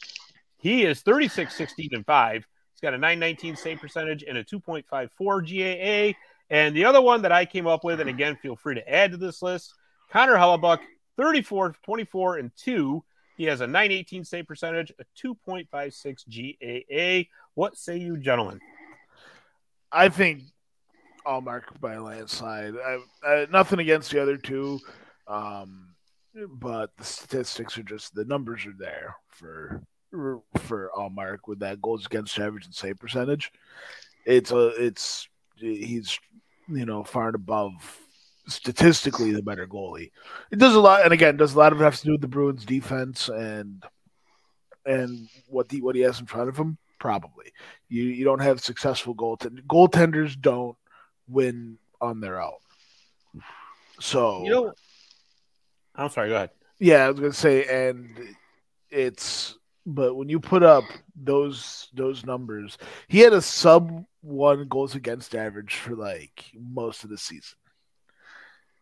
[0.59, 2.47] He is 36, 16, and 5
[2.85, 6.19] got a 919 save percentage and a 2.54 GAA.
[6.51, 9.13] And the other one that I came up with, and again, feel free to add
[9.13, 9.75] to this list,
[10.11, 10.81] Connor Hellebuyck,
[11.17, 13.03] 34, 24, and 2.
[13.37, 17.29] He has a 918 save percentage, a 2.56 GAA.
[17.55, 18.61] What say you, gentlemen?
[19.91, 20.43] I think
[21.27, 22.75] Ullmark by landslide.
[22.77, 24.79] I, I, nothing against the other two,
[25.27, 25.95] um,
[26.49, 29.83] but the statistics are just the numbers are there for
[30.15, 33.53] for uh, Ullmark with that goals against average and save percentage.
[34.25, 36.19] It's a it's he's
[36.69, 37.73] you know far and above
[38.47, 40.11] statistically the better goalie.
[40.51, 42.21] It does a lot, and again, does a lot of it have to do with
[42.21, 43.85] the Bruins' defense and
[44.87, 46.79] and what the what he has in front of him.
[46.99, 47.53] Probably,
[47.89, 49.67] you you don't have successful goaltenders.
[49.67, 50.77] Goaltenders don't
[51.29, 52.53] win on their own.
[54.01, 54.73] So you know,
[55.95, 56.31] I'm sorry.
[56.31, 56.51] Go ahead.
[56.79, 58.19] Yeah, I was gonna say, and
[58.91, 64.95] it's but when you put up those those numbers, he had a sub one goals
[64.95, 67.57] against average for like most of the season.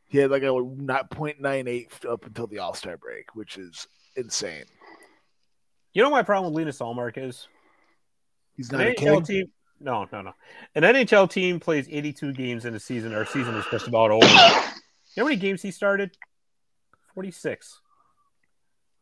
[0.07, 3.87] He had like a not 0.98 up until the All Star break, which is
[4.17, 4.65] insane.
[5.95, 7.49] You know my problem with Linus Ullmark is
[8.57, 9.23] he's not a king.
[9.23, 9.47] Team,
[9.81, 10.33] No, no, no.
[10.75, 13.15] An NHL team plays 82 games in a season.
[13.15, 14.25] Our season is just about over.
[14.25, 14.63] you know
[15.17, 16.17] how many games he started?
[17.15, 17.81] 46.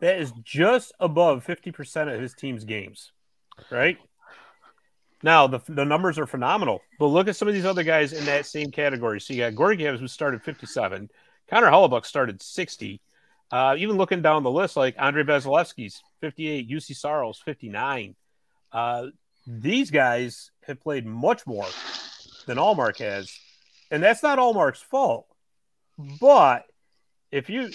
[0.01, 3.13] That is just above 50% of his team's games,
[3.71, 3.99] right?
[5.23, 8.25] Now, the, the numbers are phenomenal, but look at some of these other guys in
[8.25, 9.21] that same category.
[9.21, 11.11] So you got Georgiev, who started 57,
[11.51, 13.01] Connor Hellebuyck started 60.
[13.53, 18.15] Uh, even looking down the list, like Andrei Vasilevskiy's 58, Juuse Saros 59.
[18.73, 19.07] Uh,
[19.47, 21.67] these guys have played much more
[22.47, 23.37] than Ullmark has.
[23.91, 25.27] And that's not Ullmark's fault.
[26.21, 26.65] But
[27.33, 27.71] if you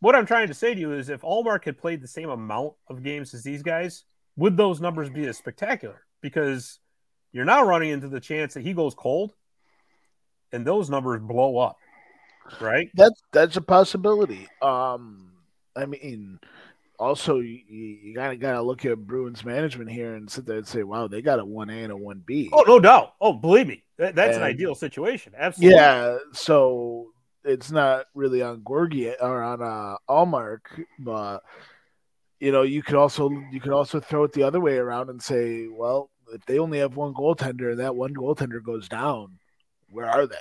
[0.00, 2.72] what I'm trying to say to you is if Ullmark had played the same amount
[2.88, 4.04] of games as these guys,
[4.36, 6.02] would those numbers be as spectacular?
[6.22, 6.78] Because
[7.32, 9.34] you're now running into the chance that he goes cold
[10.52, 11.76] and those numbers blow up.
[12.60, 12.90] Right?
[12.94, 14.48] That's that's a possibility.
[14.60, 15.32] Um
[15.76, 16.40] I mean
[16.98, 20.82] also you, you gotta gotta look at Bruins management here and sit there and say,
[20.82, 22.50] wow, they got a one A and a one B.
[22.52, 23.14] Oh no doubt.
[23.20, 25.32] Oh, believe me, that, that's and, an ideal situation.
[25.36, 25.76] Absolutely.
[25.76, 26.18] Yeah.
[26.32, 27.12] So
[27.44, 30.60] it's not really on Gorgie or on uh, Ullmark,
[30.98, 31.42] but
[32.38, 35.22] you know, you could also you could also throw it the other way around and
[35.22, 39.38] say, well, if they only have one goaltender and that one goaltender goes down,
[39.90, 40.36] where are they?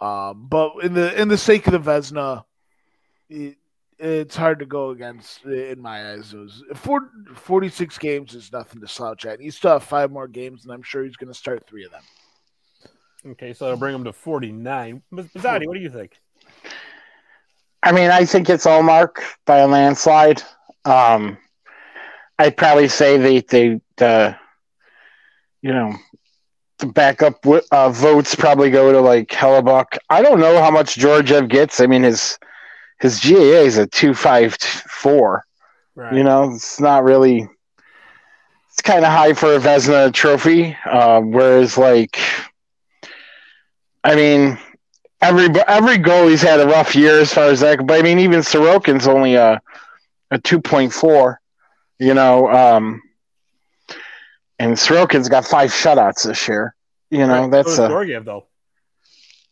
[0.00, 2.44] Um, but in the in the sake of the Vezina,
[3.28, 3.56] it,
[3.98, 6.30] it's hard to go against in my eyes.
[6.30, 9.40] Those 46 games is nothing to slouch at.
[9.40, 11.92] He still have five more games, and I'm sure he's going to start three of
[11.92, 12.02] them.
[13.30, 15.02] Okay, so that'll bring him to 49.
[15.12, 16.12] Mazzotti, what do you think?
[17.82, 20.42] I mean, I think it's Ullmark by a landslide.
[20.84, 21.36] Um,
[22.38, 24.36] I'd probably say the the, the
[25.62, 25.94] you know
[26.78, 29.98] the backup uh, votes probably go to like Hellebuyck.
[30.10, 31.80] I don't know how much Georgiev gets.
[31.80, 32.38] I mean, his
[33.00, 35.44] his GAA is a two five four.
[35.94, 36.14] Right.
[36.14, 37.48] You know, it's not really.
[38.70, 42.18] It's kind of high for a Vezina trophy, uh, whereas like
[44.06, 44.56] I mean,
[45.20, 47.84] every every goalie's had a rough year as far as that.
[47.84, 49.60] But I mean, even Sorokin's only a
[50.30, 51.40] a two point four.
[51.98, 53.02] You know, um,
[54.60, 56.76] and Sorokin's got five shutouts this year.
[57.10, 57.50] You know, right.
[57.50, 58.46] that's so a Georgiev though.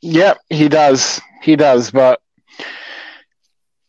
[0.03, 1.21] Yep, he does.
[1.43, 2.21] He does, but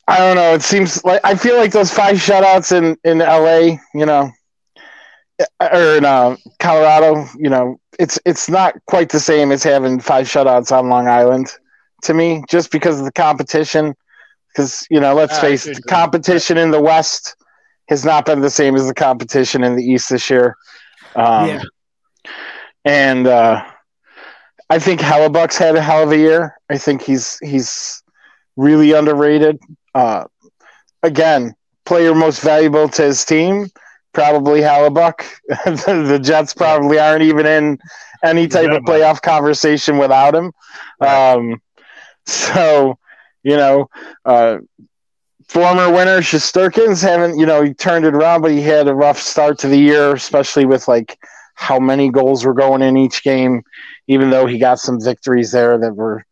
[0.07, 0.55] I don't know.
[0.55, 4.31] It seems like I feel like those five shutouts in in LA, you know,
[5.59, 10.27] or in uh, Colorado, you know, it's it's not quite the same as having five
[10.27, 11.51] shutouts on Long Island
[12.03, 13.95] to me, just because of the competition.
[14.49, 17.35] Because you know, let's face it, the competition in the West
[17.89, 20.55] has not been the same as the competition in the East this year.
[21.15, 21.63] Um, yeah.
[22.85, 23.65] And uh,
[24.69, 26.55] I think Hellebuyck's had a hell of a year.
[26.69, 28.01] I think he's he's
[28.55, 29.59] really underrated.
[29.93, 30.25] Uh,
[31.03, 33.69] again, player most valuable to his team
[34.15, 35.23] probably Hellebuyck.
[36.07, 37.77] the Jets probably aren't even in
[38.23, 40.51] any type of playoff conversation without him.
[40.99, 41.61] Um,
[42.25, 42.97] so,
[43.43, 43.89] you know,
[44.23, 44.57] uh,
[45.47, 49.19] former winner Shesterkins haven't, you know, he turned it around, but he had a rough
[49.19, 51.19] start to the year, especially with like
[51.53, 53.61] how many goals were going in each game.
[54.07, 56.25] Even though he got some victories there that were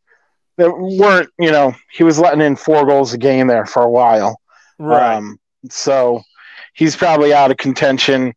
[0.58, 3.90] that weren't, you know, he was letting in four goals a game there for a
[3.90, 4.40] while.
[4.80, 5.16] Right.
[5.16, 6.22] Um, so
[6.74, 8.34] he's probably out of contention.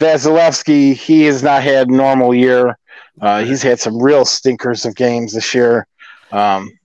[0.00, 2.78] Vasilevskiy, he has not had normal year.
[3.20, 5.86] Uh, he's had some real stinkers of games this year.
[6.32, 6.78] Um,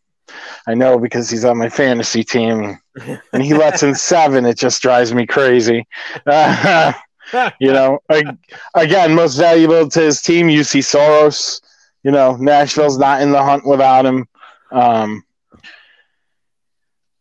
[0.67, 2.77] I know because he's on my fantasy team,
[3.33, 4.45] and he lets in seven.
[4.45, 5.87] It just drives me crazy.
[6.25, 6.93] Uh,
[7.59, 7.99] you know,
[8.75, 11.61] again, most valuable to his team, Juuse Saros.
[12.03, 14.27] You know, Nashville's not in the hunt without him.
[14.71, 15.23] Um,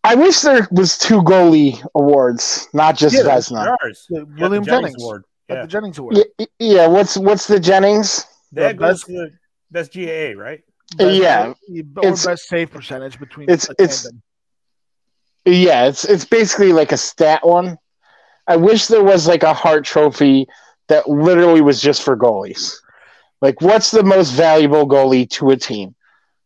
[0.09, 3.77] I wish there was two goalie awards, not just yeah, Vezina.
[4.39, 4.67] William Jennings.
[4.67, 5.25] Jennings Award.
[5.51, 5.63] Yeah.
[5.63, 6.17] The Jennings Award.
[6.17, 8.25] Yeah, yeah, what's what's the Jennings?
[8.53, 9.31] That goes to the
[9.71, 10.63] best GAA, right?
[10.97, 13.51] Best, yeah, or it's, best save percentage between.
[13.51, 14.11] It's it's.
[15.45, 17.77] Yeah, it's it's basically like a stat one.
[18.47, 20.47] I wish there was like a Hart Trophy
[20.89, 22.75] that literally was just for goalies.
[23.43, 25.95] Like, what's the most valuable goalie to a team?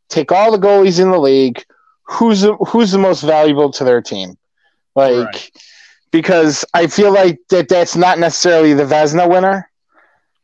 [0.09, 1.65] Take all the goalies in the league
[2.05, 4.37] who's the, who's the most valuable to their team,
[4.95, 5.51] like right.
[6.11, 9.71] because I feel like that that's not necessarily the Vezina winner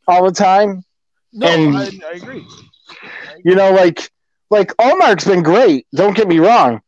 [0.06, 0.84] all the time.
[1.32, 2.44] No, and, I, I, agree.
[3.44, 4.10] You know, like
[4.50, 5.86] like Ullmark's been great.
[5.94, 6.80] Don't get me wrong,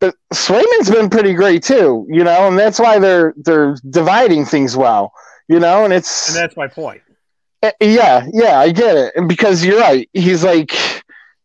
[0.00, 2.06] but Swayman's been pretty great too.
[2.08, 5.12] You know, and that's why they're they're dividing things well.
[5.48, 7.02] You know, and it's and that's my point.
[7.62, 9.12] Eh, yeah, yeah, I get it.
[9.14, 10.72] And because you're right, he's like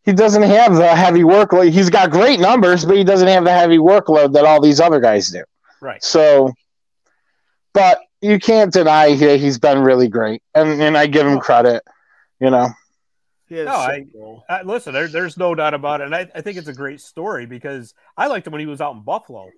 [0.08, 1.70] he doesn't have the heavy workload.
[1.70, 5.02] He's got great numbers, but he doesn't have the heavy workload that all these other
[5.02, 5.44] guys do.
[5.82, 6.02] Right.
[6.02, 6.54] So,
[7.74, 11.42] but you can't deny he, he's been really great, and and I give him oh.
[11.42, 11.84] credit.
[12.40, 12.70] You know.
[13.50, 14.06] Yeah, no, I,
[14.50, 14.94] I, listen.
[14.94, 17.94] There, there's no doubt about it, and I, I, think it's a great story because
[18.18, 19.50] I liked him when he was out in Buffalo,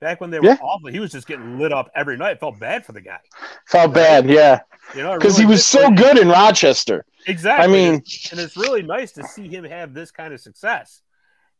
[0.00, 0.58] back when they were yeah.
[0.62, 0.90] awful.
[0.90, 2.40] He was just getting lit up every night.
[2.40, 3.18] Felt bad for the guy.
[3.66, 4.60] Felt bad, yeah.
[4.94, 7.04] You know, because really he was so good in Rochester.
[7.26, 7.64] Exactly.
[7.64, 7.94] I mean,
[8.30, 11.02] and it's really nice to see him have this kind of success.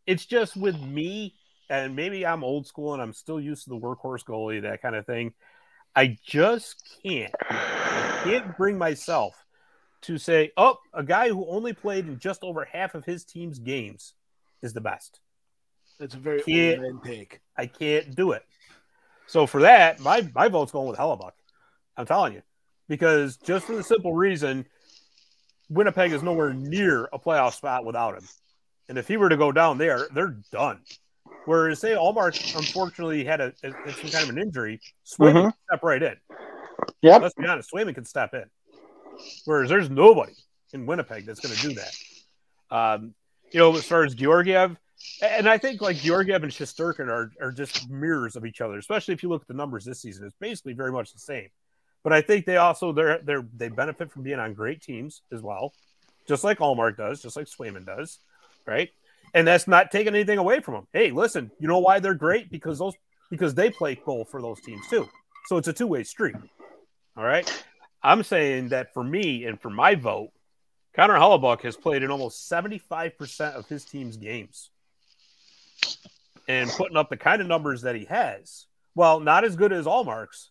[0.07, 1.35] It's just with me,
[1.69, 4.95] and maybe I'm old school and I'm still used to the workhorse goalie, that kind
[4.95, 5.35] of thing.
[5.95, 7.35] I just can't.
[7.41, 9.35] I can't bring myself
[10.03, 13.59] to say, oh, a guy who only played in just over half of his team's
[13.59, 14.15] games
[14.63, 15.21] is the best.
[15.99, 17.41] That's a very can't, take.
[17.57, 18.45] I can't do it.
[19.27, 21.33] So for that, my my vote's going with Hellebuyck.
[21.97, 22.43] I'm telling you,
[22.89, 24.67] because just for the simple reason,
[25.69, 28.25] Winnipeg is nowhere near a playoff spot without him.
[28.89, 30.81] And if he were to go down there, they're done.
[31.45, 35.49] Whereas say Ullmark unfortunately had a, a some kind of an injury, Swayman mm-hmm.
[35.69, 36.17] step right in.
[37.03, 38.45] Yeah, let's be honest, Swayman can step in.
[39.45, 40.35] Whereas there's nobody
[40.73, 41.95] in Winnipeg that's going to do that.
[42.71, 43.15] Um,
[43.53, 44.77] you know, as far as Georgiev,
[45.23, 49.15] and I think like Georgiev and Shesterkin are, are just mirrors of each other, especially
[49.15, 50.27] if you look at the numbers this season.
[50.27, 51.49] It's basically very much the same.
[52.07, 55.43] But I think they also they're they're they benefit from being on great teams as
[55.43, 55.73] well,
[56.29, 58.21] just like Ullmark does, just like Swayman does,
[58.65, 58.91] right?
[59.35, 60.87] And that's not taking anything away from them.
[60.93, 62.49] Hey, listen, you know why they're great?
[62.49, 62.95] Because those
[63.29, 65.09] because they play goal for those teams too.
[65.47, 66.37] So it's a two way street.
[67.17, 67.65] All right.
[68.05, 70.31] I'm saying that for me and for my vote,
[70.95, 74.71] Connor Hellebuyck has played in almost 75% of his team's games
[76.47, 78.67] and putting up the kind of numbers that he has.
[78.95, 80.51] Well, not as good as Ullmark's.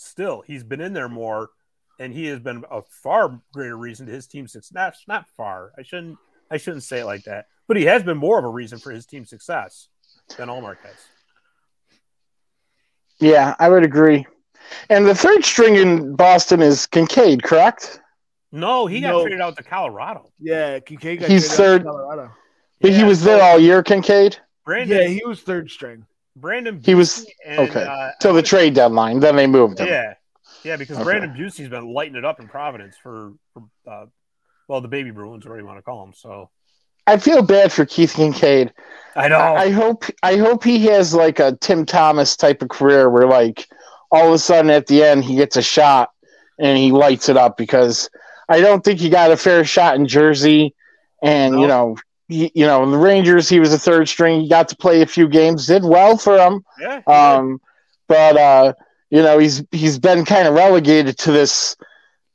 [0.00, 1.50] Still, he's been in there more,
[1.98, 5.02] and he has been a far greater reason to his team's success.
[5.08, 5.72] Not far.
[5.76, 6.18] I shouldn't.
[6.50, 7.46] I shouldn't say it like that.
[7.66, 9.88] But he has been more of a reason for his team's success
[10.36, 10.94] than Ullmark has.
[13.18, 14.24] Yeah, I would agree.
[14.88, 18.00] And the third string in Boston is Kinkaid, correct?
[18.52, 19.22] No, he got no.
[19.22, 20.30] traded out to Colorado.
[20.38, 21.82] Yeah, Kinkaid He's third.
[21.82, 22.30] Colorado.
[22.80, 24.38] But yeah, he was there all year, Kinkaid.
[24.64, 26.06] Brandon, yeah, he was third string.
[26.40, 29.20] Brandon Bussi he was and, okay uh, till the trade deadline.
[29.20, 29.86] Then they moved him.
[29.86, 30.14] Yeah,
[30.64, 31.04] yeah, because okay.
[31.04, 34.06] Brandon Bussi's been lighting it up in Providence for, for uh,
[34.68, 36.14] well, the baby Bruins, whatever you want to call them.
[36.14, 36.50] So
[37.06, 38.70] I feel bad for Keith Kinkaid.
[39.16, 39.38] I know.
[39.38, 43.66] I hope I hope he has like a Tim Thomas type of career where like
[44.10, 46.10] all of a sudden at the end he gets a shot
[46.58, 48.10] and he lights it up because
[48.48, 50.74] I don't think he got a fair shot in Jersey.
[51.22, 51.60] And no.
[51.62, 51.96] you know,
[52.28, 54.42] you know, the Rangers, he was a third string.
[54.42, 56.64] He got to play a few games, did well for him.
[56.78, 57.00] Yeah.
[57.06, 57.60] Um,
[58.06, 58.72] but uh,
[59.10, 61.76] you know, he's he's been kind of relegated to this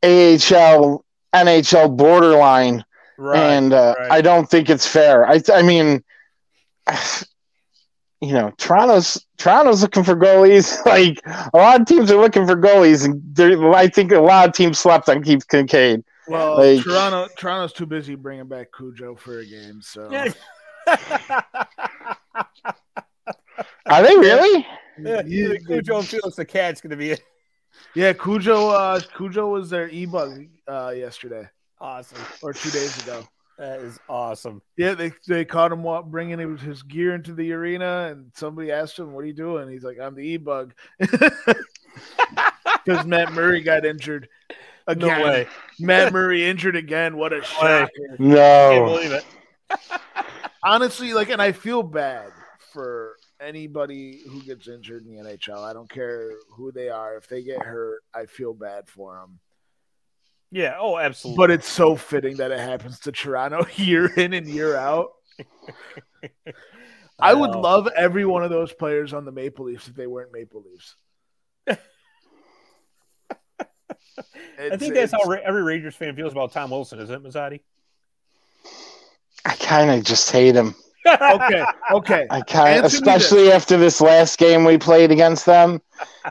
[0.03, 2.83] AHL NHL borderline,
[3.17, 4.11] right, and uh, right.
[4.11, 5.27] I don't think it's fair.
[5.27, 6.03] I I mean,
[8.21, 10.77] you know, Toronto's Toronto's looking for goalies.
[10.85, 11.19] Like
[11.53, 14.79] a lot of teams are looking for goalies, and I think a lot of teams
[14.79, 16.03] slept on Keith Kinkaid.
[16.27, 19.81] Well, like, Toronto Toronto's too busy bringing back Cujo for a game.
[19.81, 20.09] So
[23.85, 24.65] are they really?
[24.99, 27.21] Yeah, yeah Cujo feels the Cat's going to be it.
[27.95, 28.69] Yeah, Cujo.
[28.69, 31.47] Uh, Cujo was their e bug uh, yesterday.
[31.79, 32.19] Awesome.
[32.41, 33.27] Or two days ago.
[33.57, 34.61] That is awesome.
[34.77, 39.13] Yeah, they they caught him bringing his gear into the arena, and somebody asked him,
[39.13, 41.45] "What are you doing?" He's like, "I'm the e bug," because
[43.05, 44.27] Matt Murray got injured
[44.87, 45.19] again.
[45.19, 45.47] No way.
[45.79, 47.17] Matt Murray injured again.
[47.17, 47.89] What a shock!
[48.19, 49.25] No, can't believe it.
[50.63, 52.31] Honestly, like, and I feel bad
[52.71, 55.63] for anybody who gets injured in the NHL.
[55.63, 57.17] I don't care who they are.
[57.17, 59.39] If they get hurt, I feel bad for them.
[60.51, 60.75] Yeah.
[60.79, 61.37] Oh, absolutely.
[61.37, 65.09] But it's so fitting that it happens to Toronto year in and year out.
[67.19, 70.07] I, I would love every one of those players on the Maple Leafs if they
[70.07, 70.95] weren't Maple Leafs.
[74.59, 77.61] I think that's how every Rangers fan feels about Tom Wilson, isn't it, Mazzotti?
[79.45, 80.75] I kind of just hate him.
[81.05, 82.27] okay, okay.
[82.29, 83.53] I kind, especially this.
[83.53, 85.81] after this last game we played against them,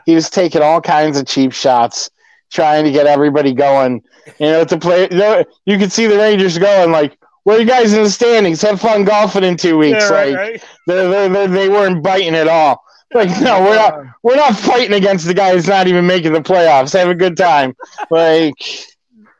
[0.05, 2.09] he was taking all kinds of cheap shots
[2.49, 4.01] trying to get everybody going.
[4.39, 5.07] You know, to play.
[5.11, 8.61] You, know, you can see the Rangers going like, "Where you guys in the standings?
[8.61, 10.63] Have fun golfing in two weeks." Yeah, right, like right.
[10.87, 12.83] They, they, they weren't biting at all.
[13.13, 14.05] Like, no, we're not.
[14.23, 16.97] We're not fighting against the guy who's not even making the playoffs.
[16.97, 17.75] Have a good time.
[18.09, 18.55] Like,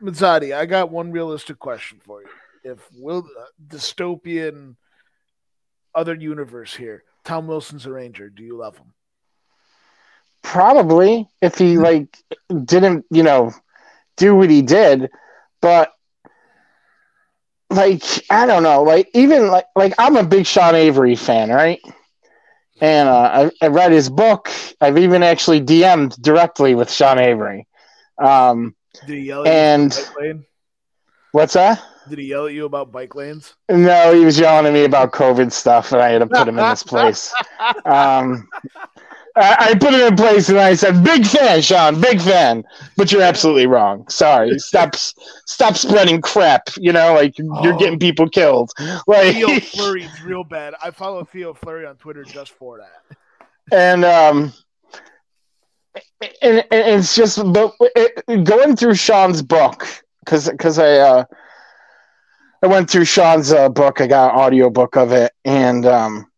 [0.02, 2.28] Mazzotti, I got one realistic question for you.
[2.64, 4.76] If will uh, dystopian
[5.96, 8.30] other universe here, Tom Wilson's a Ranger.
[8.30, 8.94] Do you love him?
[10.42, 12.18] Probably if he like
[12.66, 13.54] didn't, you know,
[14.18, 15.10] do what he did,
[15.62, 15.94] but
[17.70, 21.80] like I don't know, like even like like I'm a big Sean Avery fan, right?
[22.84, 24.52] And uh, I, I, read his book.
[24.82, 27.66] I've even actually DM'd directly with Sean Avery.
[28.22, 28.76] Um,
[29.08, 29.98] Did he yell and
[31.32, 31.82] what's that?
[32.10, 33.56] Did he yell at you about bike lanes?
[33.70, 36.60] No, he was yelling at me about COVID stuff, and I had to put him
[36.60, 37.34] in this place.
[37.86, 38.50] Um,
[39.36, 42.64] I, I put it in place, and I said, "Big fan, Sean, big fan."
[42.98, 44.08] But you're absolutely wrong.
[44.08, 44.58] Sorry.
[44.60, 46.70] Stop, stop spreading crap.
[46.78, 47.98] You know, like you're getting oh.
[47.98, 48.72] people killed.
[49.08, 50.76] Like Theo Fleury's real bad.
[50.84, 53.18] I follow Theo Fleury on Twitter just for that.
[53.72, 54.54] And um,
[56.42, 59.88] and, and it's just but it, going through Sean's book
[60.20, 61.26] because because I uh
[62.64, 64.00] I went through Sean's uh, book.
[64.00, 66.32] I got an audio book of it, and um,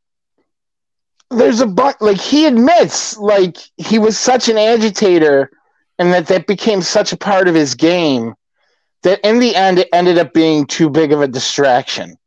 [1.29, 5.51] there's a but like he admits like he was such an agitator,
[5.97, 8.35] and that that became such a part of his game
[9.03, 12.17] that in the end it ended up being too big of a distraction,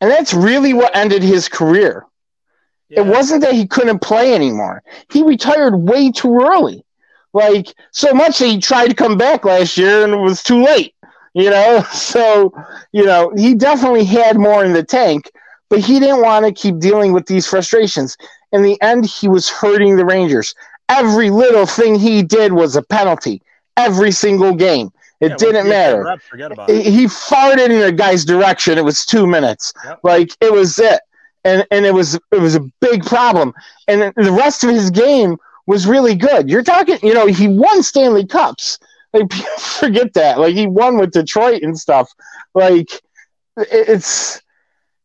[0.00, 2.06] and that's really what ended his career.
[2.88, 3.00] Yeah.
[3.00, 4.82] It wasn't that he couldn't play anymore.
[5.10, 6.84] He retired way too early.
[7.32, 10.62] Like so much that he tried to come back last year and it was too
[10.62, 10.94] late
[11.34, 12.52] you know so
[12.92, 15.30] you know he definitely had more in the tank
[15.72, 18.18] but he didn't want to keep dealing with these frustrations.
[18.52, 20.54] In the end he was hurting the rangers.
[20.90, 23.40] Every little thing he did was a penalty.
[23.78, 24.90] Every single game.
[25.22, 26.04] It yeah, didn't matter.
[26.04, 26.84] rep, it.
[26.84, 28.76] he farted in a guy's direction.
[28.76, 29.72] It was two minutes.
[29.82, 30.00] Yep.
[30.02, 31.00] like it was it.
[31.44, 33.54] And and it was it was a big problem.
[33.88, 36.50] And the rest of his game was really good.
[36.50, 38.78] You're talking you know he won stanley cups.
[39.14, 40.38] Like forget that.
[40.38, 42.12] Like he won with Detroit and stuff.
[42.54, 42.90] Like
[43.56, 44.41] it's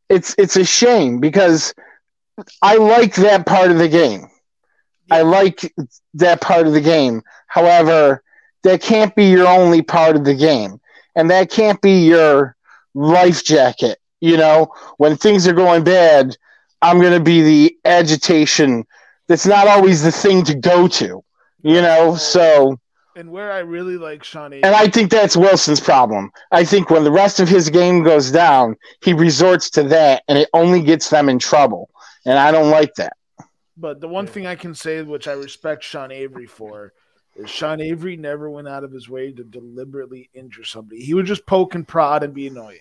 [0.09, 1.73] it's it's a shame because
[2.61, 4.27] I like that part of the game.
[5.09, 5.73] I like
[6.15, 7.21] that part of the game.
[7.47, 8.23] However,
[8.63, 10.79] that can't be your only part of the game.
[11.15, 12.55] And that can't be your
[12.93, 13.99] life jacket.
[14.19, 16.35] You know, when things are going bad,
[16.81, 18.85] I'm going to be the agitation
[19.27, 21.23] that's not always the thing to go to.
[21.63, 22.79] You know, so
[23.17, 26.31] and where I really like Sean And I think that's Wilson's problem.
[26.51, 30.37] I think when the rest of his game goes down, he resorts to that and
[30.37, 31.89] it only gets them in trouble.
[32.25, 33.17] And I don't like that.
[33.75, 36.93] But the one thing I can say, which I respect Sean Avery for,
[37.35, 41.01] is Sean Avery never went out of his way to deliberately injure somebody.
[41.01, 42.79] He would just poke and prod and be annoying.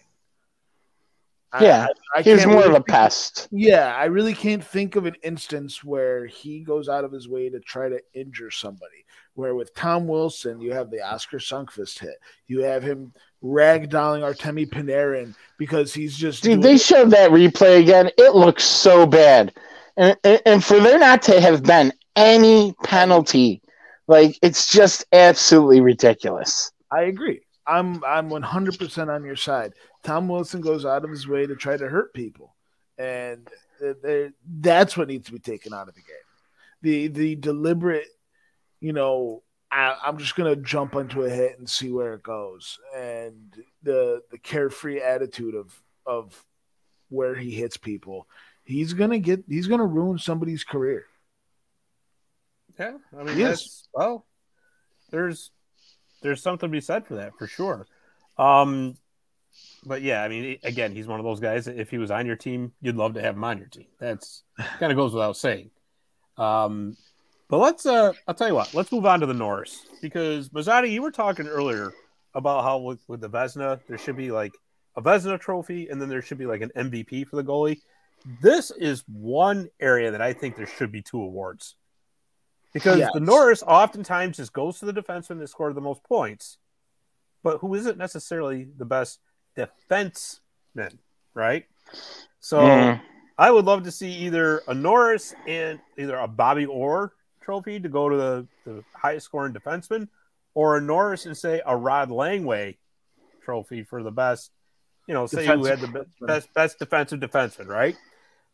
[1.60, 3.48] Yeah, I, I he was more really of a pest.
[3.50, 7.48] Yeah, I really can't think of an instance where he goes out of his way
[7.48, 9.05] to try to injure somebody.
[9.36, 12.16] Where with Tom Wilson, you have the Oscar Sundqvist hit.
[12.46, 13.12] You have him
[13.44, 16.42] ragdolling Artemi Panarin because he's just.
[16.42, 16.80] Dude, they it.
[16.80, 18.10] showed that replay again.
[18.16, 19.54] It looks so bad,
[19.96, 23.60] and, and and for there not to have been any penalty,
[24.08, 26.72] like it's just absolutely ridiculous.
[26.90, 27.42] I agree.
[27.66, 29.74] I'm I'm 100% on your side.
[30.02, 32.54] Tom Wilson goes out of his way to try to hurt people,
[32.96, 33.46] and
[33.84, 34.30] uh,
[34.60, 36.16] that's what needs to be taken out of the game.
[36.82, 38.06] The the deliberate
[38.86, 42.78] you know, I, am just gonna jump into a hit and see where it goes,
[42.96, 46.44] and the the carefree attitude of of
[47.08, 48.28] where he hits people,
[48.62, 51.06] he's gonna get he's gonna ruin somebody's career.
[52.78, 53.88] Yeah, I mean, yes.
[53.92, 54.24] well,
[55.10, 55.50] there's
[56.22, 57.88] there's something to be said for that for sure.
[58.38, 58.94] Um,
[59.84, 61.66] but yeah, I mean, again, he's one of those guys.
[61.66, 63.86] If he was on your team, you'd love to have him on your team.
[63.98, 64.44] That's
[64.78, 65.70] kind of goes without saying.
[66.38, 66.96] Um,
[67.48, 70.90] but let's uh I'll tell you what, let's move on to the Norris because Mazzotti,
[70.90, 71.92] you were talking earlier
[72.34, 74.52] about how with, with the Vezina there should be like
[74.96, 77.80] a Vezina trophy and then there should be like an MVP for the goalie.
[78.42, 81.76] This is one area that I think there should be two awards.
[82.72, 83.10] Because yes.
[83.14, 86.58] the Norris oftentimes just goes to the defenseman that scored the most points,
[87.42, 89.20] but who isn't necessarily the best
[89.56, 90.98] defenseman,
[91.32, 91.64] right?
[92.40, 93.00] So mm.
[93.38, 97.12] I would love to see either a Norris and either a Bobby Orr
[97.46, 100.08] trophy to go to the, the highest scoring defenseman,
[100.54, 102.76] or a Norris and say a Rod Langway
[103.44, 104.50] trophy for the best,
[105.06, 107.96] you know, say who had the best best defensive defenseman, right?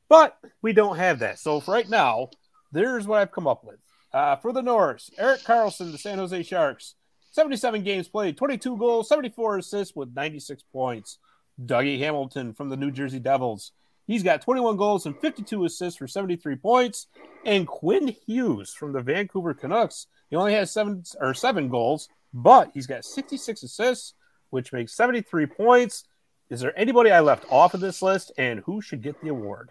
[0.09, 1.39] But we don't have that.
[1.39, 2.29] So for right now,
[2.71, 3.79] there's what I've come up with.
[4.13, 6.97] Uh, for the Norris, Erik Karlsson, the San Jose Sharks,
[7.31, 11.19] 77 games played, 22 goals, 74 assists with 96 points.
[11.65, 13.73] Dougie Hamilton from the New Jersey Devils,
[14.07, 17.07] He's got 21 goals and 52 assists for 73 points.
[17.45, 22.71] And Quinn Hughes from the Vancouver Canucks, he only has seven or seven goals, but
[22.75, 24.15] he's got 66 assists,
[24.51, 26.05] which makes 73 points.
[26.51, 29.71] Is there anybody I left off of this list, and who should get the award?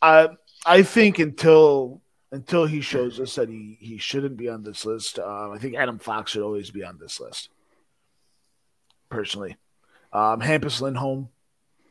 [0.00, 0.28] I
[0.64, 2.00] I think until
[2.32, 5.76] until he shows us that he he shouldn't be on this list, um, I think
[5.76, 7.50] Adam Fox should always be on this list.
[9.10, 9.56] Personally,
[10.12, 11.28] um, Hampus Lindholm,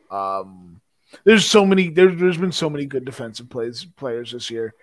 [0.09, 0.81] um,
[1.23, 1.89] there's so many.
[1.89, 4.73] There, there's been so many good defensive plays players this year.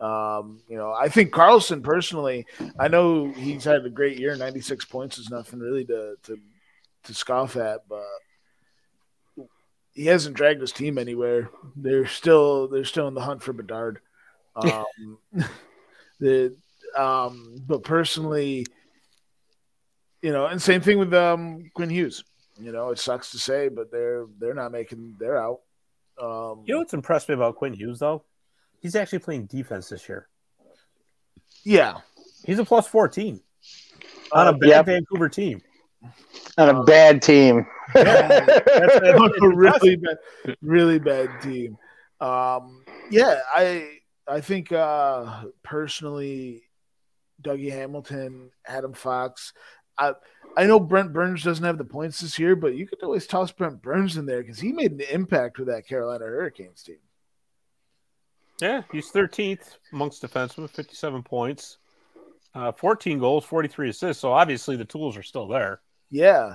[0.00, 2.46] Um, you know, I think Karlsson personally.
[2.78, 4.36] I know he's had a great year.
[4.36, 6.38] 96 points is nothing really to to
[7.04, 8.02] to scoff at, but
[9.92, 11.50] he hasn't dragged his team anywhere.
[11.76, 14.00] They're still they're still in the hunt for Bedard.
[14.56, 15.18] Um,
[16.20, 16.56] the
[16.96, 18.66] um, but personally,
[20.22, 22.24] you know, and same thing with um, Quinn Hughes.
[22.60, 25.60] You know, it sucks to say, but they're they're not making they're out.
[26.20, 28.24] Um, you know what's impressed me about Quinn Hughes though?
[28.80, 30.28] He's actually playing defense this year.
[31.64, 31.98] Yeah,
[32.44, 33.40] he's a plus fourteen
[34.32, 34.86] on a bad yep.
[34.86, 35.62] Vancouver team.
[36.58, 37.66] On a bad team.
[37.94, 38.96] yeah, that's, that's,
[39.42, 40.16] a really bad,
[40.60, 41.76] really bad team.
[42.20, 46.64] Um, yeah, I I think uh, personally,
[47.42, 49.52] Dougie Hamilton, Adam Fox.
[49.98, 50.14] I
[50.56, 53.50] I know Brent Burns doesn't have the points this year, but you could always toss
[53.50, 56.98] Brent Burns in there because he made an impact with that Carolina Hurricanes team.
[58.60, 61.78] Yeah, he's 13th amongst defensemen, 57 points,
[62.54, 64.20] uh, 14 goals, 43 assists.
[64.20, 65.80] So obviously the tools are still there.
[66.10, 66.54] Yeah.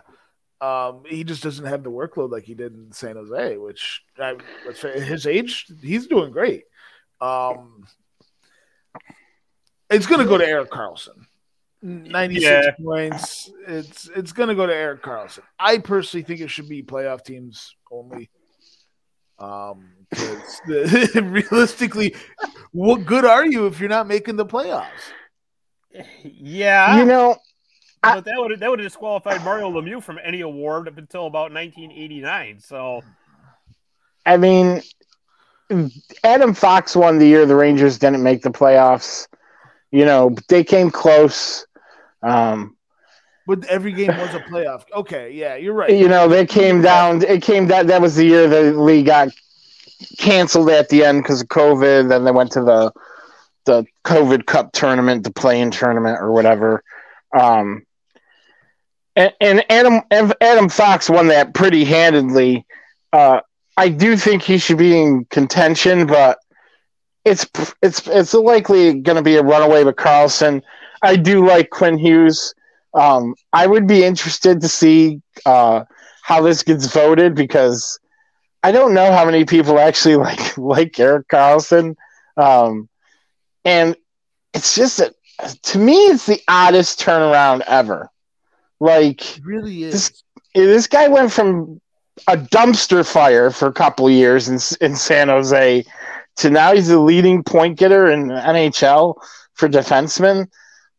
[0.61, 4.35] Um, he just doesn't have the workload like he did in San Jose, which I,
[4.95, 6.63] his age, he's doing great.
[7.19, 7.85] Um,
[9.89, 11.25] it's going to go to Erik Karlsson.
[11.81, 12.71] 96 yeah.
[12.83, 13.51] points.
[13.67, 15.41] It's it's going to go to Erik Karlsson.
[15.57, 18.29] I personally think it should be playoff teams only.
[19.39, 20.61] Um, because
[21.15, 22.15] realistically,
[22.71, 24.87] what good are you if you're not making the playoffs?
[26.23, 27.37] Yeah, you know,
[28.01, 31.27] but I, that would that would have disqualified Mario Lemieux from any award up until
[31.27, 32.59] about 1989.
[32.59, 33.01] So,
[34.25, 34.81] I mean,
[36.23, 39.27] Adam Fox won the year the Rangers didn't make the playoffs.
[39.91, 41.65] You know, they came close.
[42.21, 42.75] Um,
[43.47, 44.83] but every game was a playoff.
[44.93, 45.89] Okay, yeah, you're right.
[45.89, 47.23] You know, they came down.
[47.23, 49.29] It came that that was the year the league got
[50.17, 52.09] canceled at the end because of COVID.
[52.09, 52.91] Then they went to the
[53.65, 56.83] the COVID Cup tournament, the playing tournament or whatever.
[57.37, 57.85] Um,
[59.15, 60.01] and, and Adam
[60.41, 62.65] Adam Fox won that pretty handedly.
[63.11, 63.41] Uh,
[63.75, 66.39] I do think he should be in contention, but
[67.25, 67.47] it's
[67.81, 70.61] it's it's likely going to be a runaway with Karlsson.
[71.01, 72.53] I do like Quinn Hughes.
[72.93, 75.83] Um, I would be interested to see uh,
[76.23, 77.99] how this gets voted because
[78.63, 81.95] I don't know how many people actually like like Erik Karlsson,
[82.37, 82.89] um,
[83.65, 83.95] and
[84.53, 85.13] it's just that
[85.63, 88.09] to me it's the oddest turnaround ever.
[88.79, 89.93] Like it really is.
[89.93, 90.23] This,
[90.53, 91.79] this guy went from
[92.27, 95.85] a dumpster fire for a couple years in in San Jose
[96.37, 99.15] to now he's the leading point getter in NHL
[99.53, 100.47] for defensemen.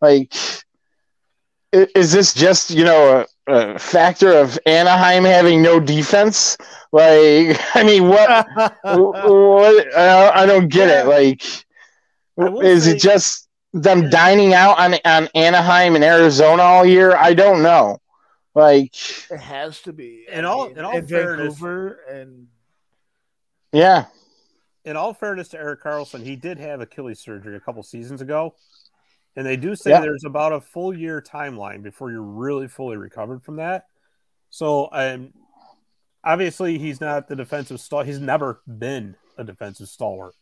[0.01, 0.34] Like,
[1.72, 6.57] is this just you know a, a factor of Anaheim having no defense?
[6.92, 8.48] Like, I mean, what?
[8.82, 11.09] what I don't get it.
[11.09, 11.42] Like,
[12.64, 17.16] is say- it just them dining out on on Anaheim and Arizona all year?
[17.16, 17.98] I don't know.
[18.55, 18.94] Like,
[19.30, 20.24] it has to be.
[20.30, 22.48] In all, in all fairness, Vancouver and
[23.72, 24.07] yeah.
[24.84, 28.55] In all fairness to Erik Karlsson, he did have Achilles surgery a couple seasons ago.
[29.37, 30.01] And they do say yeah.
[30.01, 33.85] there's about a full year timeline before you're really fully recovered from that.
[34.51, 35.33] So, um,
[36.24, 38.09] obviously, he's not the defensive stalwart.
[38.09, 40.35] He's never been a defensive stalwart.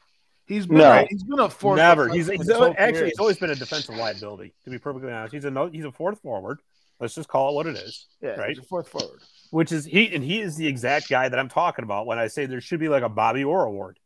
[0.46, 1.06] He's been no.
[1.08, 1.76] he's been a fourth.
[1.76, 2.08] Never.
[2.08, 4.54] He's, he's actually he's always been a defensive liability.
[4.64, 6.60] To be perfectly honest, he's a no, he's a fourth forward.
[6.98, 8.06] Let's just call it what it is.
[8.22, 8.58] Yeah, right.
[8.66, 9.20] fourth forward.
[9.50, 12.28] Which is he and he is the exact guy that I'm talking about when I
[12.28, 13.98] say there should be like a Bobby Orr award.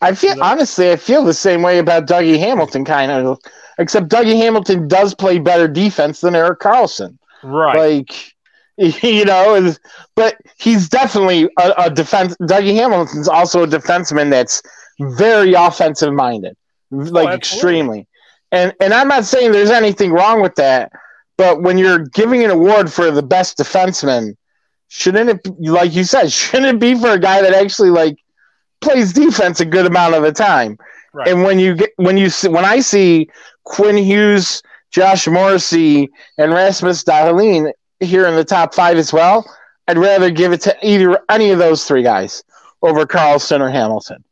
[0.00, 3.38] I feel honestly, I feel the same way about Dougie Hamilton, kind of,
[3.78, 7.76] except Dougie Hamilton does play better defense than Erik Karlsson, Right.
[7.98, 8.34] Like,
[9.02, 9.74] you know,
[10.14, 12.36] but he's definitely a, a defense.
[12.42, 14.62] Dougie Hamilton's also a defenseman that's
[15.00, 16.56] very offensive minded,
[16.90, 18.06] like oh, extremely.
[18.52, 20.92] And and I'm not saying there's anything wrong with that,
[21.36, 24.36] but when you're giving an award for the best defenseman,
[24.88, 28.18] shouldn't it, like you said, shouldn't it be for a guy that actually like
[28.80, 30.78] plays defense a good amount of the time.
[31.12, 31.28] Right.
[31.28, 33.28] And when you get when you see, when I see
[33.64, 36.08] Quinn Hughes, Josh Morrissey,
[36.38, 39.44] and Rasmus Dahlin here in the top five as well,
[39.88, 42.44] I'd rather give it to either any of those three guys
[42.82, 44.22] over Karlsson or Hamilton.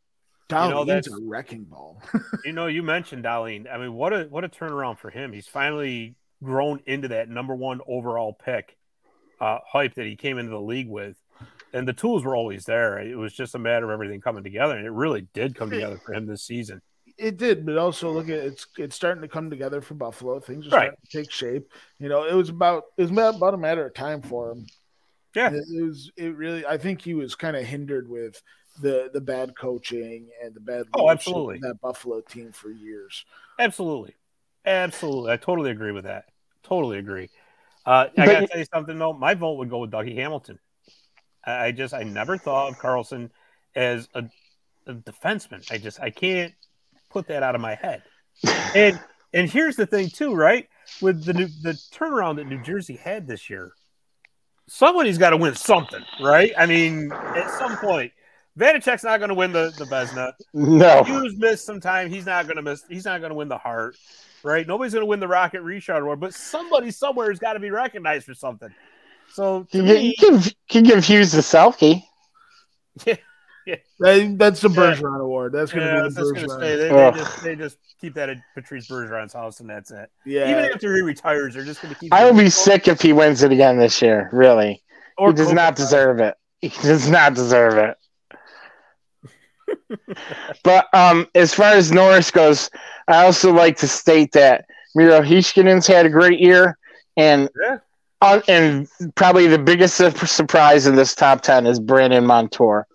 [0.49, 2.01] Dahlin's you know, that's a wrecking ball.
[2.45, 3.65] you know, you mentioned Dahlin.
[3.71, 5.33] I mean, what a what a turnaround for him.
[5.33, 8.77] He's finally grown into that number one overall pick
[9.39, 11.17] uh, hype that he came into the league with
[11.75, 12.97] and the tools were always there.
[12.99, 15.99] It was just a matter of everything coming together, and it really did come together
[16.03, 16.81] for him this season.
[17.17, 20.39] It did, but also look at it's it's starting to come together for Buffalo.
[20.39, 21.09] Things are starting right.
[21.09, 21.69] to take shape.
[21.99, 24.65] You know, it was about it was about a matter of time for him.
[25.35, 26.11] Yeah, it, it was.
[26.15, 26.65] It really.
[26.65, 28.41] I think he was kind of hindered with
[28.81, 30.85] the the bad coaching and the bad.
[30.93, 31.59] Oh, absolutely.
[31.59, 33.25] That Buffalo team for years.
[33.59, 34.15] Absolutely,
[34.65, 35.33] absolutely.
[35.33, 36.25] I totally agree with that.
[36.63, 37.29] Totally agree.
[37.85, 39.13] Uh, I got to tell you something though.
[39.13, 40.57] My vote would go with Dougie Hamilton.
[41.45, 43.29] I just I never thought of Karlsson
[43.75, 44.23] as a,
[44.87, 45.69] a defenseman.
[45.71, 46.53] I just I can't
[47.09, 48.03] put that out of my head.
[48.75, 48.99] And
[49.33, 50.67] and here's the thing too, right?
[51.01, 53.73] With the new, the turnaround that New Jersey had this year,
[54.67, 56.51] somebody's got to win something, right?
[56.57, 58.11] I mean, at some point,
[58.57, 60.33] Vanecek's not going to win the the Vezina.
[60.53, 62.09] No, Hughes missed some time.
[62.09, 62.83] He's not going to miss.
[62.89, 63.97] He's not going to win the Hart,
[64.43, 64.65] right?
[64.65, 67.71] Nobody's going to win the Rocket Richard Award, but somebody somewhere has got to be
[67.71, 68.73] recognized for something.
[69.35, 72.01] So you, me, you can, can give Hughes the Selke.
[73.05, 73.15] Yeah,
[73.67, 73.75] yeah.
[73.99, 75.51] That, that's the Bergeron Award.
[75.51, 76.59] That's going to yeah, be the Bergeron.
[76.61, 80.09] Say, they, they, just, they just keep that at Patrice Bergeron's house, and that's it.
[80.25, 80.49] Yeah.
[80.51, 82.13] Even after he retires, they're just going to keep.
[82.13, 84.29] I would be sick if he wins it again this year.
[84.31, 84.81] Really,
[85.17, 85.55] Or he does Kopitar.
[85.55, 86.35] not deserve it.
[86.61, 87.95] He does not deserve
[89.89, 90.07] it.
[90.63, 92.69] but um, as far as Norris goes,
[93.09, 94.65] I also like to state that
[94.95, 96.77] Miro Heiskanen's had a great year,
[97.17, 97.79] and Yeah.
[98.25, 102.87] Uh, and probably the biggest surprise in this top ten is Brandon Montour,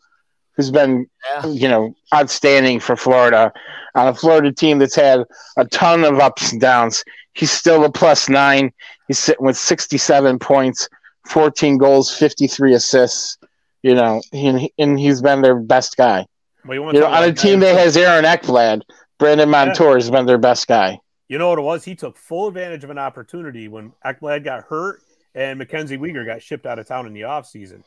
[0.56, 1.46] who's been Yeah.
[1.46, 3.52] you know outstanding for Florida
[3.94, 5.24] on a Florida team that's had
[5.56, 7.04] a ton of ups and downs.
[7.34, 8.72] He's still a plus nine.
[9.08, 10.88] He's sitting with sixty-seven points,
[11.26, 13.38] fourteen goals, fifty-three assists.
[13.82, 16.26] You know, he, and he's been their best guy.
[16.66, 18.82] Well, you, want You know, on a team that has Aaron Ekblad,
[19.18, 20.98] Brandon Montour has been their best guy.
[21.28, 21.84] You know what it was?
[21.84, 25.00] He took full advantage of an opportunity when Ekblad got hurt
[25.34, 27.82] and Mackenzie Weegar got shipped out of town in the offseason.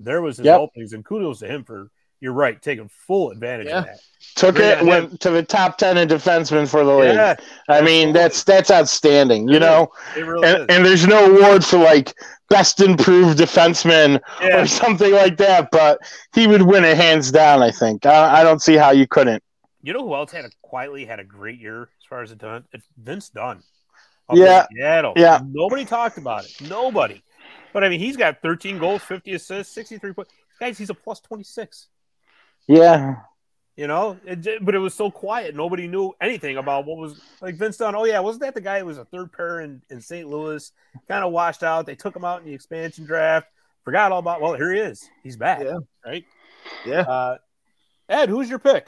[0.00, 0.60] There was his Yep.
[0.60, 1.90] openings, and kudos to him for
[2.20, 3.78] you're right, taking full advantage Yeah.
[3.80, 4.00] of that.
[4.36, 7.14] Took Yeah, it went to the top ten in defensemen for the league.
[7.14, 7.36] Yeah,
[7.68, 9.48] I mean, that's that's outstanding.
[9.48, 12.14] You It know, really and, and there's no award for like
[12.48, 14.60] best improved defenseman yeah.
[14.62, 15.98] or something like that, but
[16.34, 17.62] he would win it hands down.
[17.62, 18.06] I think.
[18.06, 19.42] I, I don't see how you couldn't.
[19.82, 22.38] You know who else had a quietly had a great year as far as it
[22.38, 22.64] done?
[22.72, 23.62] It's Vince Dunn.
[24.28, 24.66] Up Yeah.
[24.70, 25.12] in Seattle.
[25.16, 25.40] Yeah.
[25.46, 26.52] Nobody talked about it.
[26.68, 27.22] Nobody.
[27.72, 30.30] But I mean, he's got 13 goals, 50 assists, 63 points.
[30.60, 31.88] Guys, he's a plus 26.
[32.66, 33.16] Yeah,
[33.76, 35.54] You know, it, but it was so quiet.
[35.54, 37.94] Nobody knew anything about what was like Vince Dunn.
[37.94, 40.26] Oh yeah, wasn't that the guy who was a third pair in, in St.
[40.28, 40.70] Louis?
[41.08, 41.84] Kind of washed out.
[41.84, 43.48] They took him out in the expansion draft.
[43.84, 44.40] Forgot all about.
[44.40, 45.10] Well, here he is.
[45.22, 45.60] He's back.
[45.62, 45.78] Yeah.
[46.06, 46.24] Right.
[46.86, 47.00] Yeah.
[47.00, 47.36] Uh,
[48.08, 48.86] Ed, who's your pick?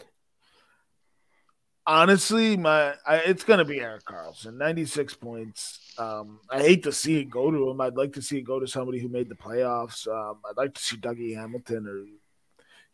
[1.87, 5.95] Honestly, my I, it's going to be Erik Karlsson, 96 points.
[5.99, 7.80] Um, I hate to see it go to him.
[7.80, 10.07] I'd like to see it go to somebody who made the playoffs.
[10.09, 12.05] Um, I'd like to see Dougie Hamilton or,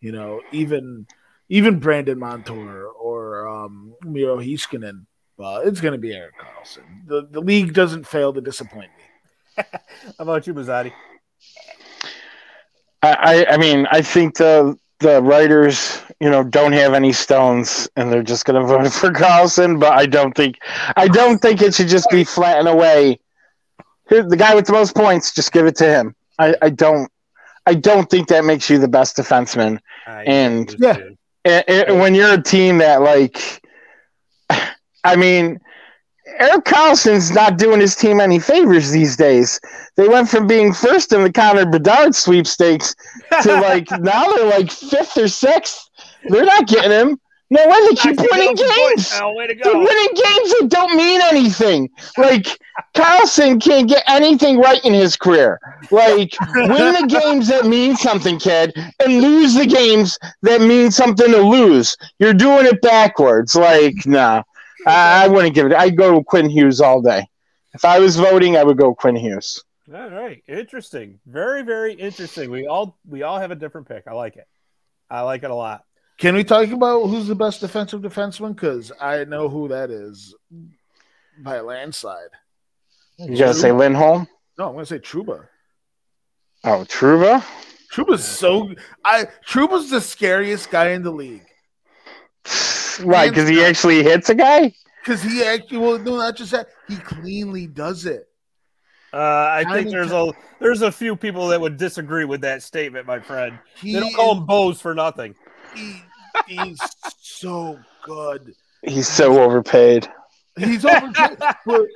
[0.01, 1.07] you know, even
[1.49, 5.07] even Brandon Montour or um, Miro Heiskanen.
[5.38, 7.07] But it's going to be Erik Karlsson.
[7.07, 9.64] The the league doesn't fail to disappoint me.
[9.64, 10.93] How about you, Mazzotti?
[13.03, 13.16] I,
[13.49, 18.12] I, I mean, I think the the writers, you know, don't have any stones, and
[18.12, 19.81] they're just going to vote for Karlsson.
[19.81, 20.57] But I don't think,
[20.97, 23.18] I don't think it should just be flat and away.
[24.09, 26.14] The guy with the most points, just give it to him.
[26.39, 27.11] I, I don't,
[27.66, 29.79] I don't think that makes you the best defenseman.
[30.07, 30.97] I And- Yeah.
[31.45, 33.66] And, and when you're a team that, like,
[35.05, 35.59] I mean,
[36.39, 39.61] Erik Karlsson's not doing his team any favors these days.
[39.97, 42.95] They went from being first in the Connor Bedard sweepstakes
[43.43, 45.89] to like now they're like fifth or sixth.
[46.29, 47.18] They're not getting him.
[47.51, 49.20] No way they keep Knocked you winning down some points games.
[49.20, 49.35] now.
[49.35, 51.91] Way to They're winning games that don't mean anything.
[52.16, 52.47] Like
[52.95, 55.61] Karlsson can't get anything right in his career.
[55.91, 58.73] Like win the games that mean something, kid,
[59.05, 61.95] and lose the games that mean something to lose.
[62.18, 63.55] You're doing it backwards.
[63.55, 64.43] Like nah,
[64.87, 65.75] I, I wouldn't give it.
[65.75, 67.29] I'd go with Quinn Hughes all day.
[67.75, 69.62] If I was voting, I would go Quinn Hughes.
[69.95, 71.20] All right, interesting.
[71.27, 72.51] Very, very interesting.
[72.51, 74.05] We all we all have a different pick.
[74.07, 74.47] I like it.
[75.11, 75.85] I like it a lot.
[76.23, 78.55] Can we talk about who's the best defensive defenseman?
[78.55, 80.37] Because I know who that is
[81.41, 82.29] by a landslide.
[83.18, 84.29] You gotta say Lindholm.
[84.57, 85.49] No, I'm going to say Trouba.
[86.62, 87.45] Oh, Trouba.
[87.93, 88.73] Trouba's so
[89.05, 91.45] I Trouba's the scariest guy in the league
[93.01, 94.73] Right, because he actually hits a guy.
[95.05, 98.29] because he actually well no not just that he cleanly does it.
[99.12, 99.16] Uh,
[99.51, 103.18] I think there's a there's a few people that would disagree with that statement, my
[103.18, 103.59] friend.
[103.81, 105.35] He They don't call him Bose for nothing.
[105.75, 106.01] he,
[106.47, 106.80] he's
[107.20, 108.55] so good.
[108.83, 110.09] He's so overpaid.
[110.59, 111.12] He's over.
[111.66, 111.87] but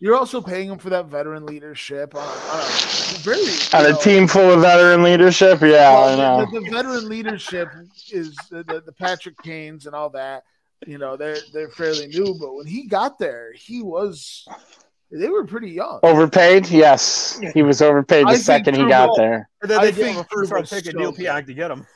[0.00, 3.40] you're also paying him for that veteran leadership uh, uh, on, on a very
[3.72, 6.46] On you a team full of veteran leadership, yeah, I know.
[6.46, 7.68] the, the, the veteran leadership
[8.12, 10.44] is the, the, the Patrick Kanes and all that.
[10.86, 14.46] You know, they're they're fairly new, but when he got there, he was
[15.10, 16.00] They were pretty young.
[16.02, 16.68] Overpaid?
[16.68, 17.40] Yes.
[17.54, 19.48] He was overpaid the I second he got Trouba- there.
[19.62, 21.46] And then I they gave think him a first round pick and so Neil good.
[21.46, 21.86] To get him.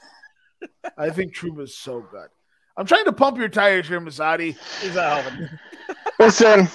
[0.97, 2.29] I think Trouba's so good.
[2.77, 4.57] I'm trying to pump your tires here, Mazzotti.
[4.81, 5.49] He's not helping.
[6.21, 6.69] Listen,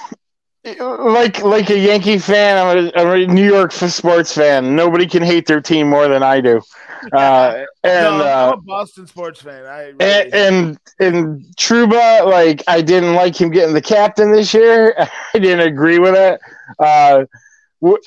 [0.65, 4.75] like like a Yankee fan, I'm a, I'm a New York sports fan.
[4.75, 6.61] Nobody can hate their team more than I do.
[7.11, 9.65] Uh, and no, uh, I'm a Boston sports fan.
[9.65, 14.53] I really, and, and and Trouba, like I didn't like him getting the captain this
[14.53, 14.95] year.
[15.34, 16.39] I didn't agree with it.
[16.79, 17.27] Uh, w-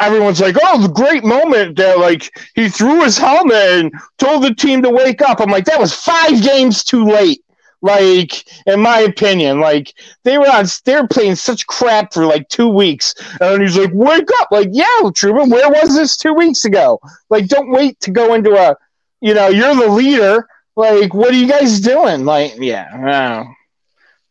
[0.00, 4.54] everyone's like, "Oh, the great moment that like he threw his helmet and told the
[4.54, 7.42] team to wake up." I'm like, that was five games too late.
[7.82, 9.92] Like, in my opinion, like
[10.24, 13.90] they were on, they were playing such crap for like two weeks, and he's like,
[13.92, 16.98] "Wake up!" Like, yeah, Trouba, where was this two weeks ago?
[17.28, 18.76] Like, don't wait to go into a,
[19.20, 20.48] you know, you're the leader.
[20.74, 22.24] Like, what are you guys doing?
[22.24, 23.52] Like, yeah, oh.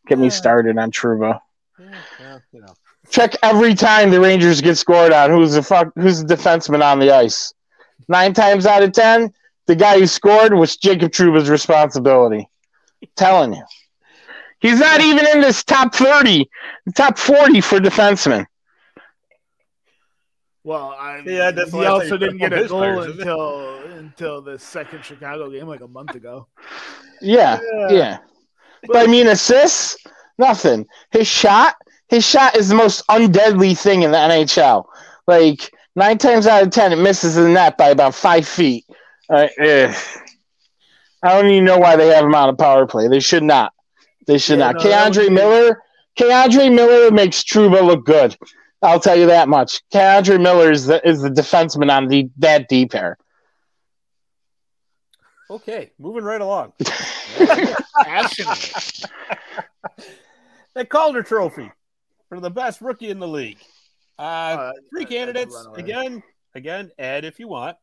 [0.07, 1.39] get me started on Trouba.
[1.79, 2.73] Yeah, well, you know.
[3.15, 5.29] Check every time the Rangers get scored on.
[5.29, 5.87] Who's the fuck?
[5.95, 7.53] Who's the defenseman on the ice?
[8.09, 9.31] Nine times out of ten,
[9.67, 12.49] the guy who scored was Jacob Trouba's responsibility.
[13.15, 13.63] telling you,
[14.59, 16.49] he's not even in this top thirty,
[16.93, 18.47] top forty for defensemen.
[20.65, 25.49] well, I Yeah, he also didn't get a goal tires, until until the second Chicago
[25.49, 26.47] game, like a month ago.
[27.21, 28.17] Yeah, yeah.
[28.85, 29.95] But I mean, assists,
[30.37, 30.85] nothing.
[31.11, 31.75] His shot,
[32.09, 34.85] his shot is the most undeadly thing in the NHL.
[35.27, 38.85] Like nine times out of ten, it misses the net by about five feet.
[39.29, 39.93] Uh, eh.
[41.23, 43.07] I don't even know why they have him on a power play.
[43.07, 43.73] They should not.
[44.27, 44.83] They should Yeah, not.
[44.83, 45.81] no, that K'Andre would be- Miller,
[46.19, 48.37] K'Andre Miller makes Trouba look good.
[48.83, 49.81] I'll tell you that much.
[49.91, 53.17] K'Andre Miller is the is the defenseman on the that D pair.
[55.49, 56.73] Okay, moving right along.
[58.03, 59.01] Passionate.
[60.73, 61.71] The Calder Trophy
[62.35, 63.57] for the best rookie in the league.
[64.19, 66.21] Uh, Uh, three candidates again.
[66.53, 67.77] Again, Ed, if you want.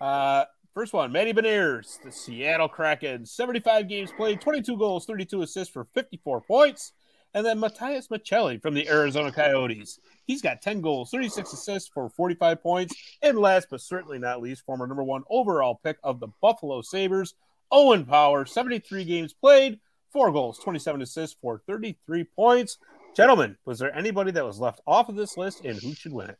[0.00, 0.44] Uh,
[0.74, 5.84] first one, Matty Beniers, the Seattle Kraken, seventy-five games played, twenty-two goals, thirty-two assists for
[5.94, 6.92] fifty-four points.
[7.34, 9.98] And then Matias Maccelli from the Arizona Coyotes.
[10.24, 12.94] He's got 10 goals, 36 assists for 45 points.
[13.20, 17.34] And last but certainly not least, former number one overall pick of the Buffalo Sabres,
[17.70, 19.80] Owen Power, 73 games played,
[20.14, 22.78] four goals, 27 assists for 33 points.
[23.16, 26.28] Gentlemen, was there anybody that was left off of this list and who should win
[26.28, 26.38] it?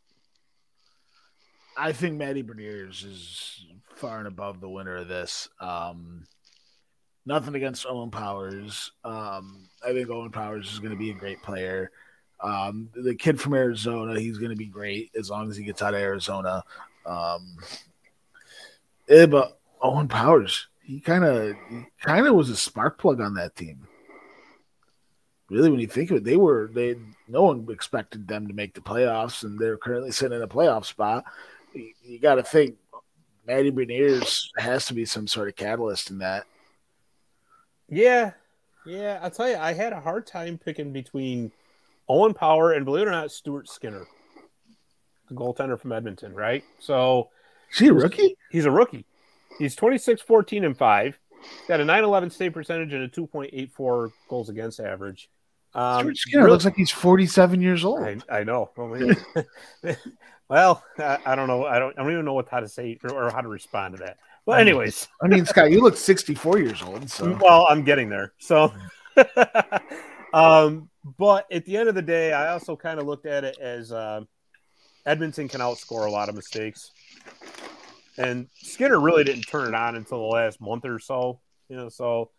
[1.75, 3.65] I think Matty Beniers is
[3.95, 5.49] far and above the winner of this.
[5.59, 6.27] Um,
[7.25, 8.93] nothing against Owen Powers.
[9.05, 11.91] Um, I think Owen Powers is going to be a great player.
[12.43, 15.81] Um, the kid from Arizona, he's going to be great as long as he gets
[15.81, 16.63] out of Arizona.
[17.07, 17.57] Um,
[19.09, 21.57] eh, but Owen Powers, he kind of,
[22.03, 23.89] kind of was a spark plug on that team.
[25.49, 26.97] Really, when you think of it, they were they.
[27.29, 30.85] No one expected them to make the playoffs, and they're currently sitting in a playoff
[30.85, 31.25] spot
[31.77, 32.77] you, you got to think
[33.47, 36.47] Matty Beniers has to be some sort of catalyst in that.
[37.89, 38.33] Yeah,
[38.85, 39.21] yeah.
[39.23, 41.53] I'll tell you, I had a hard time picking between
[42.09, 44.07] Owen Power and believe it or not, Stuart Skinner,
[45.29, 46.65] the goaltender from Edmonton, right?
[46.81, 47.31] So
[47.73, 48.37] Is he a rookie?
[48.51, 49.05] he's a rookie.
[49.59, 51.19] He's 26, 14, and 5.
[51.69, 55.31] Got a 911 save percentage and a 2.84 goals against average.
[55.77, 58.03] Um, Stuart Skinner really- looks like he's 47 years old.
[58.03, 58.71] I, I know.
[58.79, 59.15] Oh,
[60.49, 61.67] well, I, I don't know.
[61.67, 61.97] I don't.
[61.99, 64.17] I don't even know what how to say or, or how to respond to that.
[64.47, 67.11] Well, anyways, I mean, Scott, you look 64 years old.
[67.11, 68.33] So well, I'm getting there.
[68.39, 68.73] So,
[70.33, 73.59] um, but at the end of the day, I also kind of looked at it
[73.59, 74.23] as uh,
[75.05, 76.93] Edmonton can outscore a lot of mistakes,
[78.17, 81.41] and Skinner really didn't turn it on until the last month or so.
[81.69, 82.31] You know, so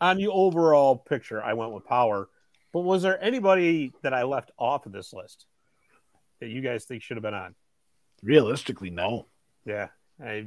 [0.00, 2.28] on the overall picture, I went with Power.
[2.72, 5.46] But was there anybody that I left off of this list
[6.40, 7.54] that you guys think should have been on?
[8.22, 9.26] realistically, no.
[9.64, 9.88] Yeah,
[10.22, 10.46] I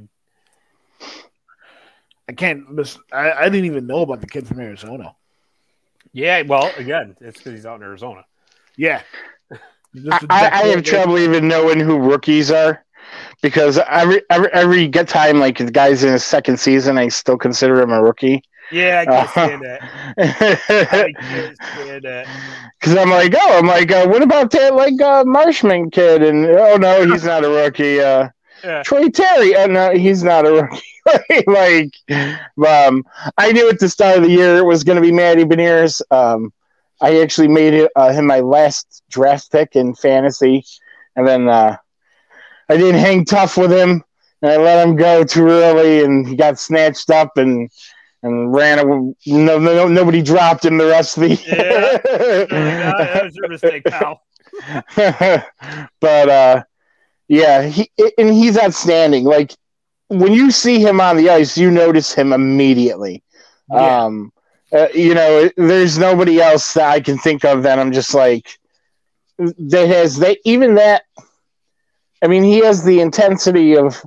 [2.28, 2.70] I can't.
[2.70, 5.14] Miss, I, I didn't even know about the kid from Arizona.
[6.12, 6.42] yeah.
[6.42, 8.24] Well, again, it's because he's out in Arizona.
[8.76, 9.02] Yeah.
[9.52, 9.58] I,
[9.94, 12.84] Just a I, I have trouble even knowing who rookies are
[13.42, 17.38] because every every every get time like the guy's in his second season, I still
[17.38, 18.42] consider him a rookie.
[18.70, 19.82] Yeah, I can't stand that.
[20.90, 22.28] I Because can't stand that.
[22.98, 26.22] I'm like, oh, I'm like, uh, what about that like uh, Marshman kid?
[26.22, 28.00] And oh no, he's not a rookie.
[28.00, 28.28] Uh,
[28.62, 28.84] Yeah.
[28.84, 31.44] Troy Terry, oh no, he's not a rookie.
[31.46, 31.92] like,
[32.66, 33.04] um,
[33.36, 36.00] I knew at the start of the year it was going to be Matty Beniers.
[36.10, 36.52] Um,
[37.00, 40.64] I actually made it, uh, him my last draft pick in fantasy,
[41.16, 41.76] and then uh,
[42.68, 44.02] I didn't hang tough with him,
[44.42, 47.70] and I let him go too early, and he got snatched up and
[48.24, 48.80] and ran.
[48.80, 49.14] away.
[49.26, 51.88] No, no, nobody dropped him the rest of the Yeah.
[52.10, 52.46] year.
[52.50, 54.22] My that was your mistake, pal.
[56.00, 56.62] but uh,
[57.28, 59.24] yeah, he and he's outstanding.
[59.24, 59.54] Like
[60.08, 63.22] when you see him on the ice, you notice him immediately.
[63.68, 64.00] Yeah.
[64.04, 64.32] Um,
[64.72, 68.58] uh, you know, there's nobody else that I can think of that I'm just like
[69.38, 71.04] that has they even that.
[72.22, 74.04] I mean, he has the intensity of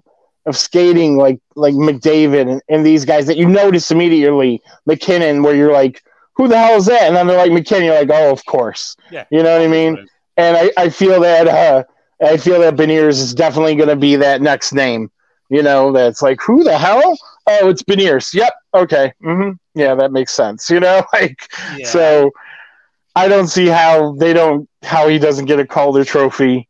[0.48, 4.62] of skating like like McDavid and, and these guys that you notice immediately.
[4.86, 6.04] MacKinnon, where you're like,
[6.36, 7.04] who the hell is that?
[7.04, 8.96] And then they're like MacKinnon, you're like, oh, of course.
[9.12, 9.26] Yeah.
[9.30, 10.08] You know what I mean?
[10.38, 11.84] And I, I feel that uh,
[12.24, 15.12] I feel that Beniers is definitely going to be that next name.
[15.50, 17.18] You know, that's like, who the hell?
[17.48, 18.34] Oh, it's Beniers.
[18.34, 18.54] Yep.
[18.74, 19.14] Okay.
[19.24, 19.52] Mm-hmm.
[19.80, 20.70] Yeah, that makes sense.
[20.70, 21.88] You know, like, yeah.
[21.88, 22.32] so
[23.16, 26.68] I don't see how they don't, how he doesn't get a Calder trophy.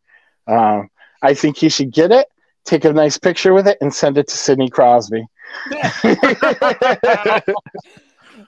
[0.47, 0.89] Um,
[1.21, 2.27] I think he should get it,
[2.67, 5.25] take a nice picture with it, and send it to Sidney Crosby.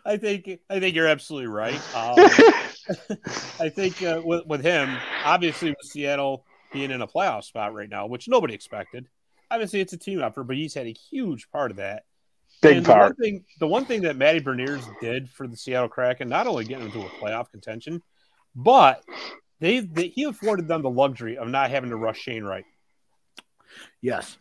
[0.05, 1.79] I think I think you're absolutely right.
[1.95, 2.15] Um,
[3.59, 7.89] I think uh, with, with him, obviously with Seattle being in a playoff spot right
[7.89, 9.07] now, which nobody expected.
[9.51, 12.03] Obviously, it's a team effort, but he's had a huge part of that.
[12.61, 12.97] Big and part.
[12.97, 16.45] The one, thing, the one thing that Matty Beniers did for the Seattle Kraken, not
[16.45, 18.03] only getting into a playoff contention,
[18.55, 19.03] but
[19.59, 22.65] they, they he afforded them the luxury of not having to rush Shane Wright.
[24.01, 24.37] Yes,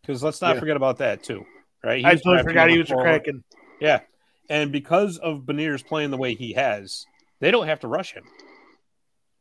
[0.00, 0.60] because let's not yeah.
[0.60, 1.44] forget about that too,
[1.82, 1.98] right?
[1.98, 3.44] He I totally forgot he was a Kraken.
[3.80, 4.00] Yeah,
[4.48, 7.06] and because of Beniers playing the way he has,
[7.40, 8.24] they don't have to rush him.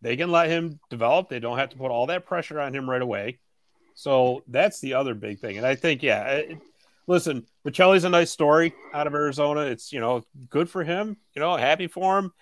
[0.02, 1.30] They can let him develop.
[1.30, 3.40] They don't have to put all that pressure on him right away.
[3.96, 5.58] So that's the other big thing.
[5.58, 6.58] And I think, yeah, it,
[7.08, 9.62] listen, Maccelli's a nice story out of Arizona.
[9.62, 12.34] It's, you know, good for him, you know, happy for him,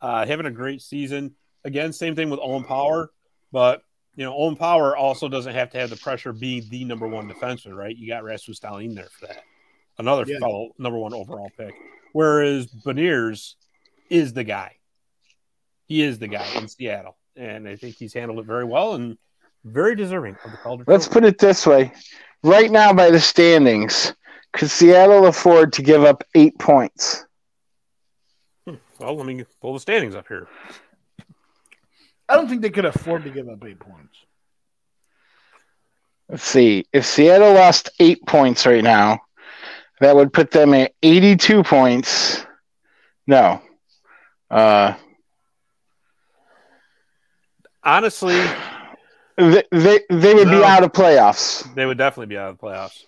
[0.00, 1.36] uh, having a great season.
[1.64, 3.10] Again, same thing with Owen Power.
[3.52, 3.82] But,
[4.16, 7.28] you know, Owen Power also doesn't have to have the pressure being the number one
[7.28, 7.96] defenseman, right?
[7.96, 9.42] You got Rasmus Dahlin there for that.
[9.98, 10.38] Another yeah.
[10.38, 11.74] fellow number one overall pick.
[12.12, 13.54] Whereas Beniers
[14.10, 14.76] is the guy.
[15.86, 17.16] He is the guy in Seattle.
[17.36, 19.18] And I think he's handled it very well and
[19.64, 20.84] very deserving of the Calder.
[20.86, 21.92] Let's put it this way.
[22.44, 24.14] Right now, by the standings,
[24.52, 27.24] could Seattle afford to give up eight points?
[28.66, 28.76] Hmm.
[29.00, 30.46] Well, let me pull the standings up here.
[32.28, 34.16] I don't think they could afford to give up eight points.
[36.28, 36.86] Let's see.
[36.92, 39.20] If Seattle lost eight points right now,
[40.00, 42.44] that would put them at 82 points.
[43.26, 43.60] No.
[44.50, 44.94] Uh,
[47.82, 48.40] Honestly,
[49.36, 51.72] they they, they would no, be out of playoffs.
[51.74, 53.04] They would definitely be out of playoffs.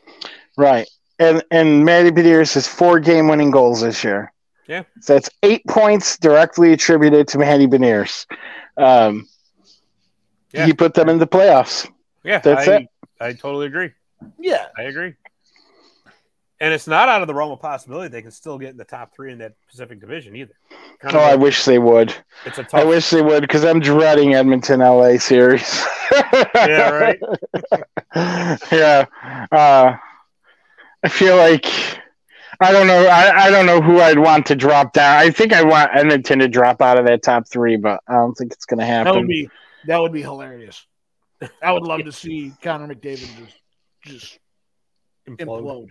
[0.56, 0.88] Right.
[1.18, 4.32] And and Matty Beniers has four game winning goals this year.
[4.68, 4.82] Yeah.
[5.00, 8.26] So that's eight points directly attributed to Matty Beniers.
[8.76, 9.28] Um,
[10.52, 10.66] yeah.
[10.66, 11.88] He put them in the playoffs.
[12.24, 12.38] Yeah.
[12.38, 12.88] That's I, it.
[13.20, 13.90] I totally agree.
[14.38, 14.66] Yeah.
[14.76, 15.14] I agree.
[16.58, 18.84] And it's not out of the realm of possibility they can still get in the
[18.84, 20.54] top three in that Pacific Division either.
[21.00, 22.14] Kind oh, I wish they would.
[22.46, 22.80] It's a tough...
[22.80, 25.84] I wish they would because I'm dreading Edmonton LA series.
[26.54, 27.18] yeah, right.
[28.72, 29.04] yeah.
[29.52, 29.96] Uh,
[31.02, 31.66] I feel like
[32.60, 33.06] I don't know.
[33.06, 35.18] I, I don't know who I'd want to drop down.
[35.18, 38.34] I think I want Edmonton to drop out of that top three, but I don't
[38.34, 39.12] think it's going to happen.
[39.12, 39.50] That would be
[39.86, 40.86] that would be hilarious.
[41.62, 43.58] I would love to see Connor McDavid just
[44.04, 44.38] just
[45.28, 45.90] implode.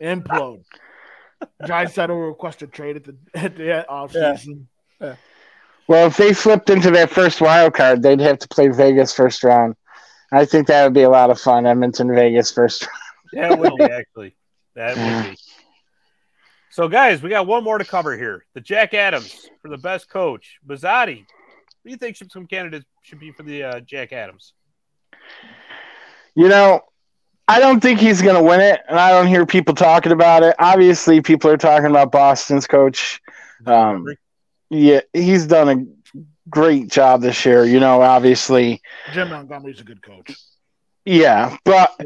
[0.00, 0.62] implode
[1.60, 1.90] implode.
[1.90, 4.68] said will request a trade at the at the off season.
[5.00, 5.06] Yeah.
[5.08, 5.16] Yeah.
[5.88, 9.44] Well, if they slipped into their first wild card, they'd have to play Vegas first
[9.44, 9.76] round.
[10.32, 11.66] I think that would be a lot of fun.
[11.66, 12.92] Edmonton, Vegas first round.
[13.32, 14.36] yeah, it would be actually.
[14.74, 15.38] That would be.
[16.76, 18.44] So, guys, we got one more to cover here.
[18.52, 21.20] The Jack Adams for the best coach, Mazzotti.
[21.20, 24.52] What do you think some candidates should be for the uh, Jack Adams?
[26.34, 26.82] You know,
[27.48, 30.42] I don't think he's going to win it, and I don't hear people talking about
[30.42, 30.54] it.
[30.58, 33.22] Obviously, people are talking about Boston's coach.
[33.64, 34.14] Um,
[34.68, 36.20] yeah, he's done a
[36.50, 37.64] great job this year.
[37.64, 38.82] You know, obviously,
[39.14, 40.36] Jim Montgomery's a good coach.
[41.06, 41.98] Yeah, but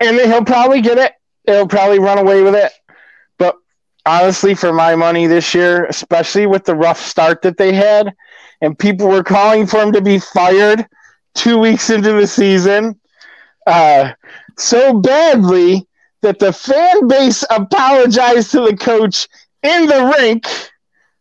[0.00, 1.12] and he'll probably get it.
[1.44, 2.72] He'll probably run away with it.
[4.08, 8.14] But honestly, for my money this year, especially with the rough start that they had,
[8.62, 10.86] and people were calling for him to be fired
[11.34, 12.98] two weeks into the season.
[13.66, 14.12] Uh,
[14.56, 15.86] so badly
[16.22, 19.28] that the fan base apologized to the coach
[19.62, 20.46] in the rink.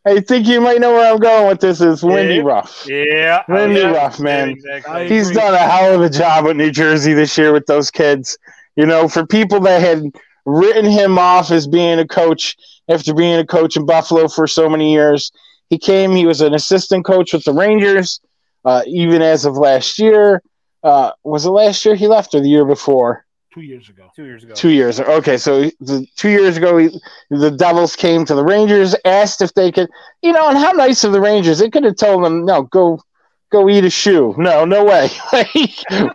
[0.05, 1.81] I think you might know where I'm going with this.
[1.81, 2.41] Is Lindy yeah.
[2.41, 2.85] Ruff?
[2.87, 3.91] Yeah, Lindy yeah.
[3.91, 4.51] Ruff, man.
[4.51, 5.09] Exactly.
[5.09, 8.37] He's done a hell of a job with New Jersey this year with those kids.
[8.77, 10.03] You know, for people that had
[10.45, 12.55] written him off as being a coach
[12.87, 15.31] after being a coach in Buffalo for so many years,
[15.69, 16.11] he came.
[16.11, 18.21] He was an assistant coach with the Rangers,
[18.65, 20.41] uh, even as of last year.
[20.83, 23.25] Uh, was it last year he left or the year before?
[23.57, 24.11] two years ago.
[24.15, 24.53] Two years ago.
[24.53, 24.99] Two years.
[24.99, 26.89] Okay, so the, two years ago, he,
[27.31, 29.89] the Devils came to the Rangers, asked if they could,
[30.21, 31.57] you know, and how nice of the Rangers.
[31.59, 33.01] They could have told them, no, go,
[33.49, 34.35] go eat a shoe.
[34.37, 35.09] No, no way.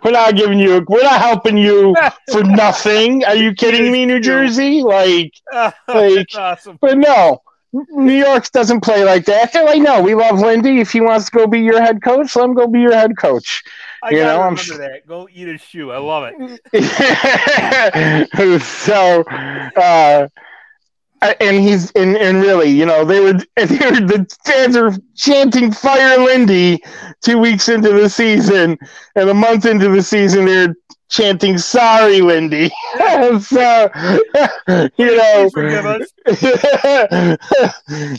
[0.03, 0.85] we're not giving you.
[0.87, 1.95] We're not helping you
[2.31, 3.23] for nothing.
[3.25, 4.83] Are you kidding me, New Jersey?
[4.83, 5.33] Like,
[5.87, 6.29] like.
[6.35, 6.77] Awesome.
[6.81, 9.51] But no, New York doesn't play like that.
[9.53, 10.79] They're like, no, we love Lindy.
[10.79, 13.17] If he wants to go be your head coach, let him go be your head
[13.17, 13.63] coach.
[14.03, 15.01] I you know, I'm that.
[15.07, 15.91] Go eat a shoe.
[15.91, 16.33] I love
[16.73, 18.61] it.
[18.61, 20.27] so, uh,
[21.39, 25.71] and he's and, and really, you know, they were, they were the fans are chanting
[25.71, 26.81] "Fire Lindy"
[27.21, 28.77] two weeks into the season,
[29.15, 30.75] and a month into the season, they're
[31.09, 32.69] chanting "Sorry, Lindy."
[33.41, 33.89] so,
[34.97, 35.49] you know,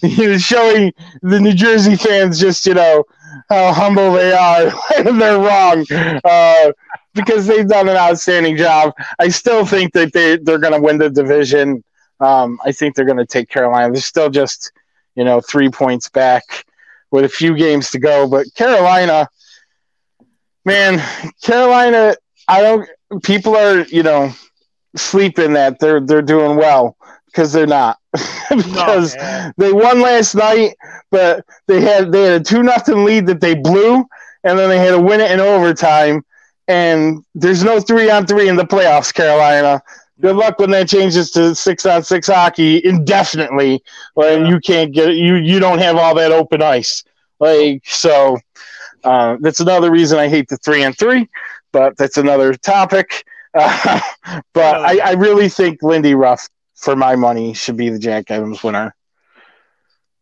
[0.03, 0.93] he's showing
[1.23, 3.05] the New Jersey fans just you know
[3.49, 4.71] how humble they are
[5.03, 5.85] when they're wrong.
[6.25, 6.73] Uh,
[7.15, 8.93] because they've done an outstanding job.
[9.21, 11.85] I still think that they, they're going to win the division.
[12.21, 13.93] Um, I think they're going to take Carolina.
[13.93, 14.73] They're still just,
[15.15, 16.65] you know, three points back
[17.11, 18.29] with a few games to go.
[18.29, 19.29] But Carolina,
[20.65, 21.03] man,
[21.43, 22.17] Carolina,
[22.49, 22.89] I don't.
[23.23, 24.33] People are, you know,
[24.97, 26.97] sleeping that they're they're doing well
[27.27, 27.99] because they're not.
[28.51, 30.77] because no, they won last night,
[31.11, 34.05] but they had they had a two nothing lead that they blew,
[34.45, 36.23] and then they had to win it in overtime.
[36.67, 39.83] And there's no three on three in the playoffs, Carolina.
[40.21, 43.83] Good luck when that changes to six on six hockey indefinitely.
[44.15, 44.49] When yeah.
[44.49, 47.03] you can't get you you don't have all that open ice.
[47.41, 48.39] Like so,
[49.03, 51.29] uh, that's another reason I hate the three and three.
[51.73, 53.25] But that's another topic.
[53.55, 54.01] Uh,
[54.53, 58.63] but I, I really think Lindy Ruff, for my money, should be the Jack Adams
[58.63, 58.95] winner.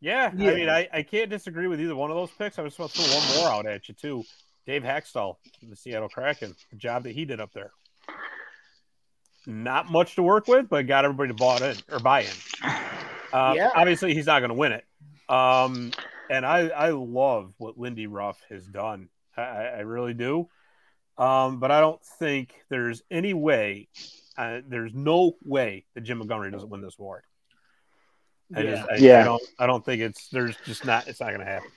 [0.00, 0.50] Yeah, yeah.
[0.50, 2.58] I mean, I, I can't disagree with either one of those picks.
[2.58, 4.24] I was supposed to throw one more out at you too.
[4.66, 7.72] Dave Hakstol, the Seattle Kraken, the job that he did up there
[9.46, 12.28] not much to work with, but got everybody to buy in or buy in.
[13.32, 13.70] Uh, yeah.
[13.74, 14.84] Obviously, he's not going to win it.
[15.28, 15.92] Um,
[16.30, 19.08] and I, I love what Lindy Ruff has done.
[19.36, 20.48] I, I really do.
[21.18, 23.88] Um, but I don't think there's any way,
[24.36, 27.22] uh, there's no way that Jim Montgomery doesn't win this award.
[28.54, 28.70] I yeah.
[28.70, 29.20] Just, I, yeah.
[29.20, 31.70] I don't, I don't think it's, there's just not, it's not going to happen.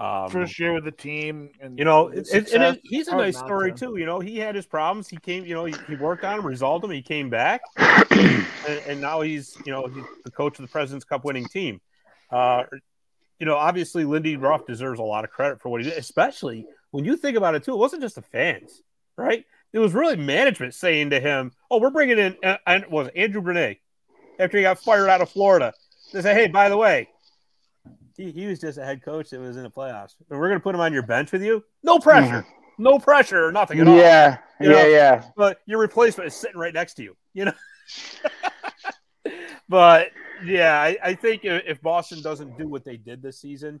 [0.00, 3.36] Um, First year with the team, and you know, it, and it, he's a nice
[3.36, 3.78] story to.
[3.78, 3.96] too.
[3.96, 5.08] You know, he had his problems.
[5.08, 6.92] He came, you know, he, he worked on them, resolved them.
[6.92, 8.46] He came back, and,
[8.86, 11.80] and, now he's, you know, he's the coach of the President's Cup winning team.
[12.30, 12.62] Uh,
[13.40, 16.64] you know, obviously, Lindy Ruff deserves a lot of credit for what he did, especially
[16.92, 17.74] when you think about it too.
[17.74, 18.82] It wasn't just the fans,
[19.16, 19.44] right?
[19.72, 23.42] It was really management saying to him, "Oh, we're bringing in," uh, and was Andrew
[23.42, 23.78] Brunette
[24.38, 25.72] after he got fired out of Florida.
[26.12, 27.08] They say, "Hey, by the way,
[28.18, 30.14] he, he was just a head coach that was in the playoffs.
[30.28, 31.64] And we're going to put him on your bench with you.
[31.82, 32.42] No pressure.
[32.42, 32.82] Mm-hmm.
[32.82, 33.96] No pressure or nothing at all.
[33.96, 34.38] Yeah.
[34.60, 34.76] You know?
[34.76, 34.86] Yeah.
[34.86, 35.24] Yeah.
[35.36, 37.52] But your replacement is sitting right next to you, you know?
[39.68, 40.08] but
[40.44, 43.80] yeah, I, I, think if Boston doesn't do what they did this season,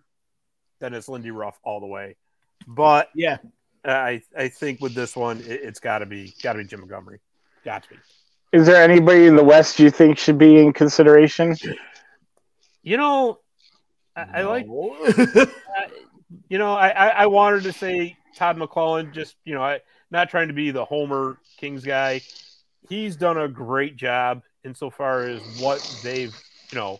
[0.80, 2.16] then it's Lindy Ruff all the way.
[2.66, 3.38] But yeah,
[3.84, 6.80] I I think with this one, it, has got to be got to be Jim
[6.80, 7.20] Montgomery.
[7.64, 7.96] Got to be.
[8.52, 11.56] Is there anybody in the West you think should be in consideration?
[12.82, 13.38] You know,
[14.18, 14.40] I.
[14.40, 15.46] I like, uh,
[16.48, 20.48] you know, I, I wanted to say Todd McLellan, just you know, I not trying
[20.48, 22.22] to be the Homer Kings guy.
[22.88, 26.34] He's done a great job insofar as what they've
[26.70, 26.98] you know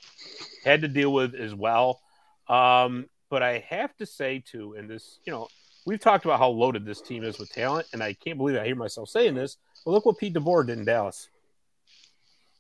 [0.65, 2.01] had to deal with as well.
[2.49, 5.49] Um, but I have to say too, and this, you know,
[5.87, 8.65] we've talked about how loaded this team is with talent, and I can't believe I
[8.65, 9.59] hear myself saying this.
[9.85, 11.29] But look what Pete DeBoer did in Dallas.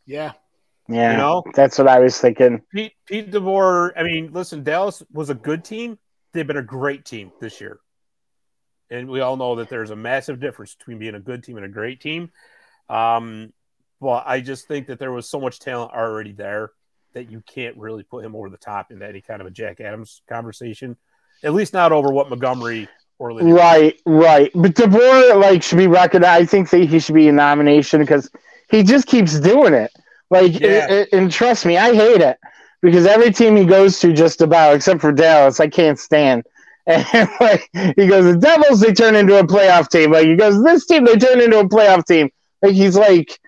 [0.06, 0.32] Yeah,
[0.88, 2.62] yeah, you know, that's what I was thinking.
[2.72, 3.92] Pete, Pete DeBoer.
[3.96, 5.98] I mean, listen, Dallas was a good team.
[6.32, 7.80] They've been a great team this year,
[8.90, 11.66] and we all know that there's a massive difference between being a good team and
[11.66, 12.30] a great team.
[12.88, 13.52] Um,
[14.00, 16.72] well, I just think that there was so much talent already there
[17.14, 19.80] that you can't really put him over the top into any kind of a Jack
[19.80, 20.96] Adams conversation.
[21.42, 24.50] At least not over what Montgomery or Lindy right, right.
[24.54, 26.42] But DeBoer like should be recognized.
[26.42, 28.30] I think that he should be a nomination because
[28.70, 29.92] he just keeps doing it.
[30.30, 30.68] Like, yeah.
[30.68, 32.38] it, it, and trust me, I hate it
[32.82, 36.44] because every team he goes to, just about except for Dallas, I can't stand.
[36.88, 40.10] And like he goes, the Devils they turn into a playoff team.
[40.10, 42.30] Like he goes, this team they turn into a playoff team.
[42.62, 43.38] Like he's like,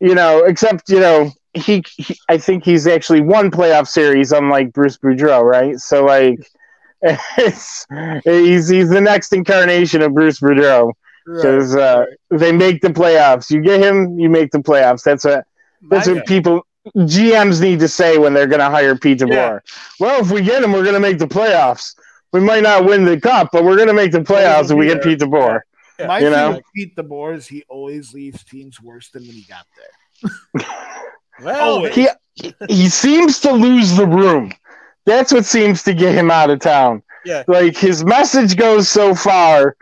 [0.00, 4.72] you know, except you know he, he I think he's actually won playoff series, unlike
[4.72, 5.78] Bruce Boudreau, right?
[5.78, 6.40] So like,
[7.02, 7.86] it's
[8.24, 10.92] he's he's the next incarnation of Bruce Boudreau
[11.26, 11.98] because right, uh,
[12.30, 12.40] right.
[12.40, 13.50] they make the playoffs.
[13.50, 15.04] You get him, you make the playoffs.
[15.04, 15.44] That's what
[15.82, 16.66] that's what people
[16.96, 19.30] GMs need to say when they're going to hire Pete DeBoer.
[19.30, 19.58] Yeah.
[19.98, 21.94] Well, if we get him, we're going to make the playoffs.
[22.32, 24.86] We might not win the cup, but we're going to make the playoffs if we
[24.86, 25.60] get Pete DeBoer.
[25.98, 26.06] Yeah.
[26.06, 26.60] My you know?
[26.74, 30.66] Pete DeBoer is he always leaves teams worse than when he got there.
[31.42, 32.08] well, he
[32.68, 34.52] he seems to lose the room.
[35.06, 37.02] That's what seems to get him out of town.
[37.24, 37.44] Yeah.
[37.46, 39.76] Like his message goes so far,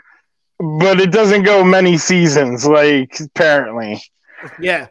[0.59, 2.67] but it doesn't go many seasons.
[2.67, 4.03] Like apparently.
[4.61, 4.89] Yeah.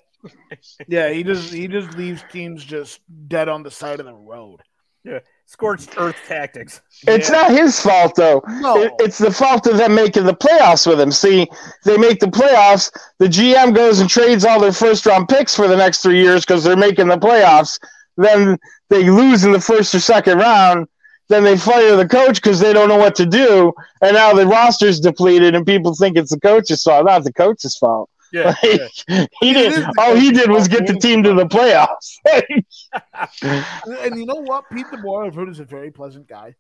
[0.88, 4.60] Yeah, he just he just leaves teams just dead on the side of the road.
[5.04, 6.82] Yeah, scorched earth tactics.
[7.08, 7.36] It's Yeah.
[7.42, 8.44] not his fault though.
[8.48, 8.84] No.
[8.84, 11.12] It- it's the fault of them making the playoffs with him.
[11.12, 11.48] See,
[11.86, 12.92] they make the playoffs.
[13.20, 16.46] The GM goes and trades all their first round picks for the next three years
[16.46, 17.80] because they're making the playoffs.
[18.18, 18.58] Then
[18.90, 20.88] they lose in the first or second round.
[21.30, 23.74] Then they fire the coach because they don't know what to do.
[24.02, 27.06] And now the roster's depleted, and people think it's the coach's fault.
[27.06, 28.10] Not the coach's fault.
[28.32, 29.26] Yeah, Like, yeah.
[29.40, 29.86] he did.
[29.98, 32.18] All he did was get the team to the playoffs.
[34.02, 34.66] And you know what?
[34.72, 36.56] Pete DeBoer, I've heard, is a very pleasant guy,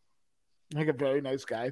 [0.74, 1.72] like a very nice guy.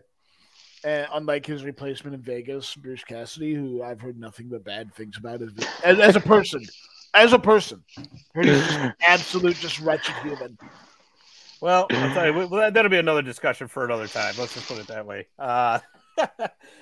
[0.83, 5.17] And unlike his replacement in Vegas, Bruce Cassidy, who I've heard nothing but bad things
[5.17, 5.51] about as,
[5.83, 6.63] as, as a person,
[7.13, 7.83] as a person,
[8.35, 10.57] heard he's an absolute, just wretched human.
[11.61, 14.35] Well, I'll tell you, well, that'll be another discussion for another time.
[14.37, 15.27] Let's just put it that way.
[15.39, 15.79] Uh,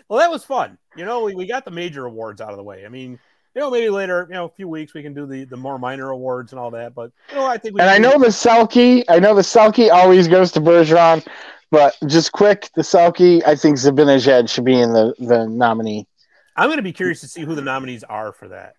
[0.10, 0.78] well, that was fun.
[0.96, 2.86] You know, we, we got the major awards out of the way.
[2.86, 3.20] I mean,
[3.56, 5.78] you know, maybe later, you know, a few weeks we can do the, the more
[5.78, 6.96] minor awards and all that.
[6.96, 9.04] But you know, I think we And I know the Selke.
[9.10, 11.26] I know the Selke always goes to Bergeron,
[11.72, 13.44] but just quick, the Selke.
[13.46, 16.08] I think Zibanejad should be in the the nominee.
[16.56, 18.76] I'm going to be curious to see who the nominees are for that.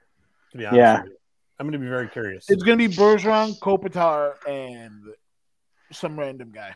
[0.52, 1.02] To be honest, Yeah.
[1.02, 1.16] with you.
[1.58, 2.46] I'm going to be very curious.
[2.48, 5.04] It's going to be Bergeron, Kopitar, and
[5.92, 6.74] some random guy.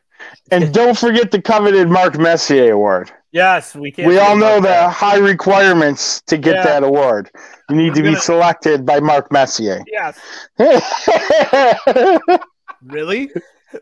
[0.53, 3.11] And don't forget the coveted Mark Messier award.
[3.33, 4.09] Yes, we can't.
[4.09, 4.93] we all know about the that.
[4.93, 6.62] high requirements to get Yeah.
[6.64, 7.31] that award.
[7.68, 9.83] You need I'm to be gonna- selected by Mark Messier.
[9.87, 10.18] Yes,
[12.83, 13.31] Really?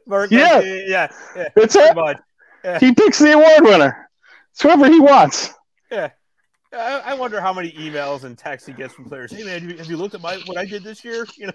[0.07, 0.61] Mark, Yeah.
[0.61, 1.49] yeah, yeah.
[1.55, 1.95] That's it.
[1.95, 2.19] much.
[2.81, 4.09] He picks the award winner.
[4.53, 5.55] It's whoever he wants.
[5.91, 6.09] Yeah.
[6.73, 9.31] I, I wonder how many emails and texts he gets from players.
[9.33, 11.25] Hey man, have you, have you looked at my what I did this year?
[11.37, 11.53] You know,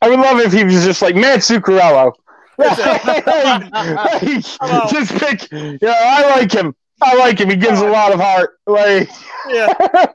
[0.00, 2.12] I would love if he was just like Matt Zuccarello.
[2.56, 2.78] That's
[4.60, 5.48] Like, just pick.
[5.82, 6.74] Yeah, I like him.
[7.02, 7.50] I like him.
[7.50, 8.58] He gives a lot of heart.
[8.66, 9.08] Like,
[9.48, 10.06] yeah.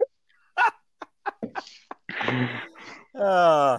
[3.14, 3.78] Uh,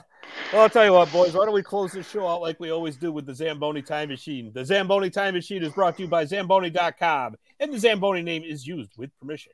[0.53, 1.33] well, I'll tell you what, boys.
[1.33, 4.11] Why don't we close this show out like we always do with the Zamboni Time
[4.11, 4.53] Machine?
[4.53, 8.67] The Zamboni Time Machine is brought to you by Zamboni.com, and the Zamboni name is
[8.67, 9.53] used with permission.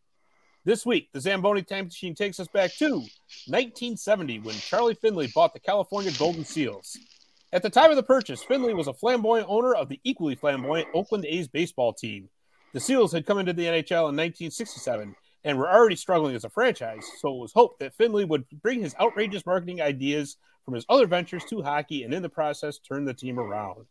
[0.65, 5.55] This week, the Zamboni Time Machine takes us back to 1970 when Charlie Finley bought
[5.55, 6.99] the California Golden Seals.
[7.53, 10.89] At the time of the purchase, Finley was a flamboyant owner of the equally flamboyant
[10.93, 12.29] Oakland A's baseball team.
[12.79, 16.49] The Seals had come into the NHL in 1967 and were already struggling as a
[16.49, 20.87] franchise, so it was hoped that Finley would bring his outrageous marketing ideas from his
[20.89, 23.87] other ventures to hockey and in the process turn the team around.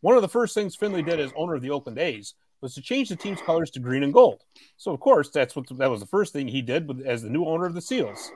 [0.00, 2.82] One of the first things Finley did as owner of the Oakland A's was to
[2.82, 4.42] change the team's colors to green and gold.
[4.76, 7.30] So of course, that's what that was the first thing he did with, as the
[7.30, 8.32] new owner of the Seals.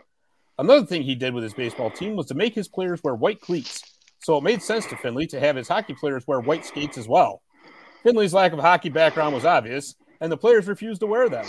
[0.56, 3.40] Another thing he did with his baseball team was to make his players wear white
[3.40, 3.82] cleats.
[4.20, 7.08] So it made sense to Finley to have his hockey players wear white skates as
[7.08, 7.42] well.
[8.02, 11.46] Finley's lack of hockey background was obvious, and the players refused to wear them.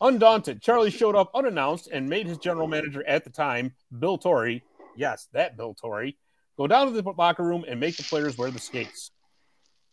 [0.00, 4.64] Undaunted, Charlie showed up unannounced and made his general manager at the time, Bill Torrey,
[4.96, 6.18] yes, that Bill Torrey,
[6.56, 9.12] go down to the locker room and make the players wear the skates.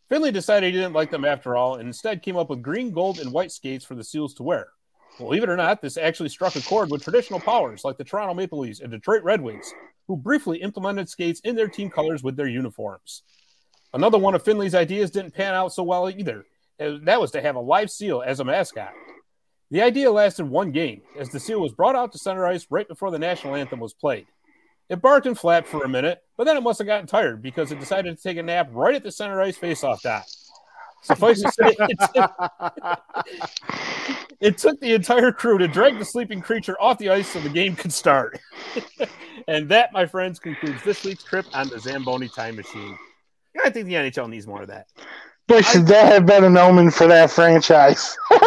[0.10, 3.20] Finley decided he didn't like them after all and instead came up with green, gold,
[3.20, 4.70] and white skates for the Seals to wear.
[5.20, 8.34] Believe it or not, this actually struck a chord with traditional powers like the Toronto
[8.34, 9.72] Maple Leafs and Detroit Red Wings,
[10.08, 13.22] who briefly implemented skates in their team colors with their uniforms.
[13.94, 16.46] Another one of Finley's ideas didn't pan out so well either.
[16.78, 18.94] That was to have a live seal as a mascot.
[19.72, 22.88] The idea lasted one game, as the seal was brought out to center ice right
[22.88, 24.26] before the national anthem was played.
[24.90, 27.72] It barked and flapped for a minute, but then it must have gotten tired because
[27.72, 30.24] it decided to take a nap right at the center ice faceoff dot.
[31.02, 32.00] Suffice to say, it
[34.40, 37.50] it took the entire crew to drag the sleeping creature off the ice so the
[37.50, 38.40] game could start.
[39.48, 42.98] and that, my friends, concludes this week's trip on the Zamboni Time Machine.
[43.66, 44.88] I think the NHL needs more of that.
[45.48, 48.16] But should that have been an omen for that franchise?
[48.32, 48.42] can,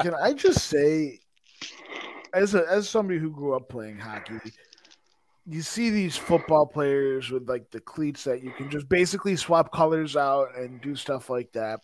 [0.00, 1.20] can I just say,
[2.32, 4.40] as a as somebody who grew up playing hockey,
[5.46, 9.72] you see these football players with like the cleats that you can just basically swap
[9.72, 11.78] colors out and do stuff like that.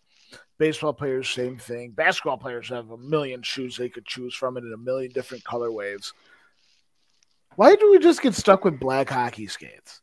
[0.59, 1.93] Baseball players, same thing.
[1.93, 5.45] Basketball players have a million shoes they could choose from and in a million different
[5.45, 6.13] color waves.
[7.55, 10.01] Why do we just get stuck with black hockey skates?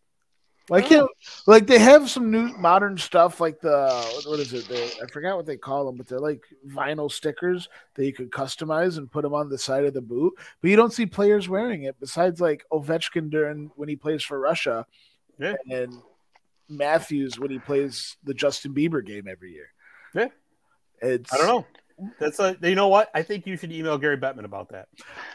[0.68, 0.88] Why oh.
[0.88, 1.10] can't
[1.46, 3.90] like they have some new modern stuff like the
[4.26, 4.68] what is it?
[4.68, 8.32] The, I forgot what they call them, but they're like vinyl stickers that you could
[8.32, 10.34] customize and put them on the side of the boot.
[10.62, 14.40] But you don't see players wearing it besides like Ovechkin during when he plays for
[14.40, 14.86] Russia,
[15.40, 15.56] Yeah.
[15.70, 15.94] and
[16.70, 19.70] Matthews when he plays the Justin Bieber game every year.
[20.14, 20.28] Yeah.
[21.02, 21.66] It's I don't know.
[22.20, 23.10] That's a, you know what?
[23.16, 24.88] I think you should email Gary Bettman about that.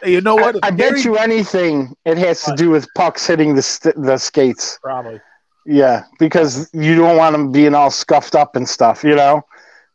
[0.05, 0.57] You know what?
[0.63, 4.17] I, I bet you anything it has to do with pucks hitting the st- the
[4.17, 4.79] skates.
[4.83, 5.21] Probably.
[5.67, 9.03] Yeah, because you don't want them being all scuffed up and stuff.
[9.03, 9.43] You know,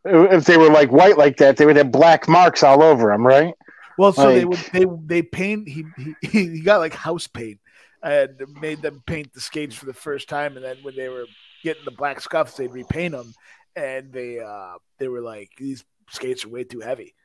[0.05, 3.25] if they were like white like that, they would have black marks all over them,
[3.25, 3.53] right?
[3.97, 5.67] Well, so like, they would they they paint.
[5.67, 7.59] He, he he got like house paint
[8.03, 8.29] and
[8.61, 11.25] made them paint the skates for the first time, and then when they were
[11.63, 13.33] getting the black scuffs, they'd repaint them,
[13.75, 17.15] and they uh they were like these skates are way too heavy.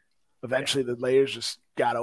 [0.43, 1.97] Eventually, the layers just got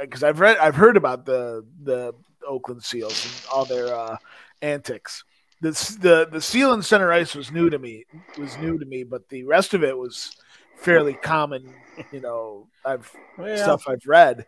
[0.00, 2.14] because I've read I've heard about the the
[2.46, 4.16] Oakland Seals and all their uh,
[4.62, 5.24] antics.
[5.60, 5.70] The,
[6.00, 8.04] the the seal in center ice was new to me
[8.38, 10.36] was new to me, but the rest of it was
[10.76, 11.74] fairly common.
[12.12, 13.56] You know, I've yeah.
[13.56, 14.46] stuff I've read.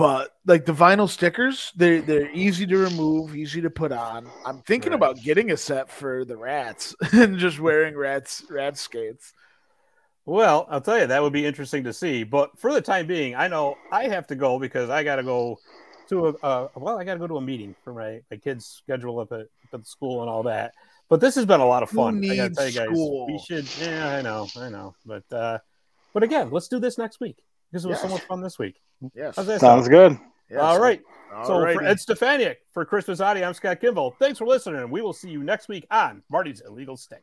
[0.00, 4.26] But like the vinyl stickers, they're they're easy to remove, easy to put on.
[4.46, 4.96] I'm thinking right.
[4.96, 9.34] about getting a set for the rats and just wearing rats rat skates.
[10.26, 12.24] Well, I'll tell you that would be interesting to see.
[12.24, 15.22] But for the time being, I know I have to go because I got to
[15.22, 15.58] go
[16.08, 18.66] to a uh, well, I got to go to a meeting for my my kids'
[18.66, 20.72] schedule up at, at the school and all that.
[21.08, 22.24] But this has been a lot of fun.
[22.24, 23.26] I gotta tell you guys, school?
[23.26, 23.66] we should.
[23.80, 24.94] Yeah, I know, I know.
[25.04, 25.58] But uh,
[26.12, 28.02] but again, let's do this next week because it was yes.
[28.02, 28.80] so much fun this week.
[29.14, 29.88] Yes, sounds sound?
[29.88, 30.18] good.
[30.48, 30.60] Yes.
[30.60, 31.00] All right.
[31.32, 31.78] All so righty.
[31.78, 34.14] for Ed Stefaniak for Chris Mazzotti, I'm Scott Kimball.
[34.18, 37.22] Thanks for listening, and we will see you next week on Marty's Illegal Stick.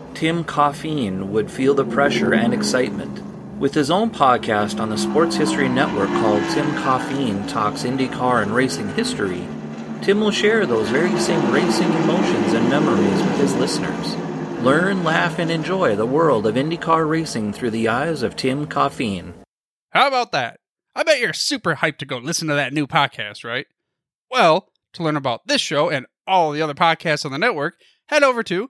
[0.13, 3.21] Tim Coffeen would feel the pressure and excitement.
[3.59, 8.55] With his own podcast on the Sports History Network called Tim Coffeen Talks IndyCar and
[8.55, 9.47] Racing History,
[10.01, 14.15] Tim will share those very same racing emotions and memories with his listeners.
[14.63, 19.33] Learn, laugh, and enjoy the world of IndyCar racing through the eyes of Tim Coffeen.
[19.91, 20.59] How about that?
[20.95, 23.67] I bet you're super hyped to go listen to that new podcast, right?
[24.29, 27.75] Well, to learn about this show and all the other podcasts on the network,
[28.07, 28.69] head over to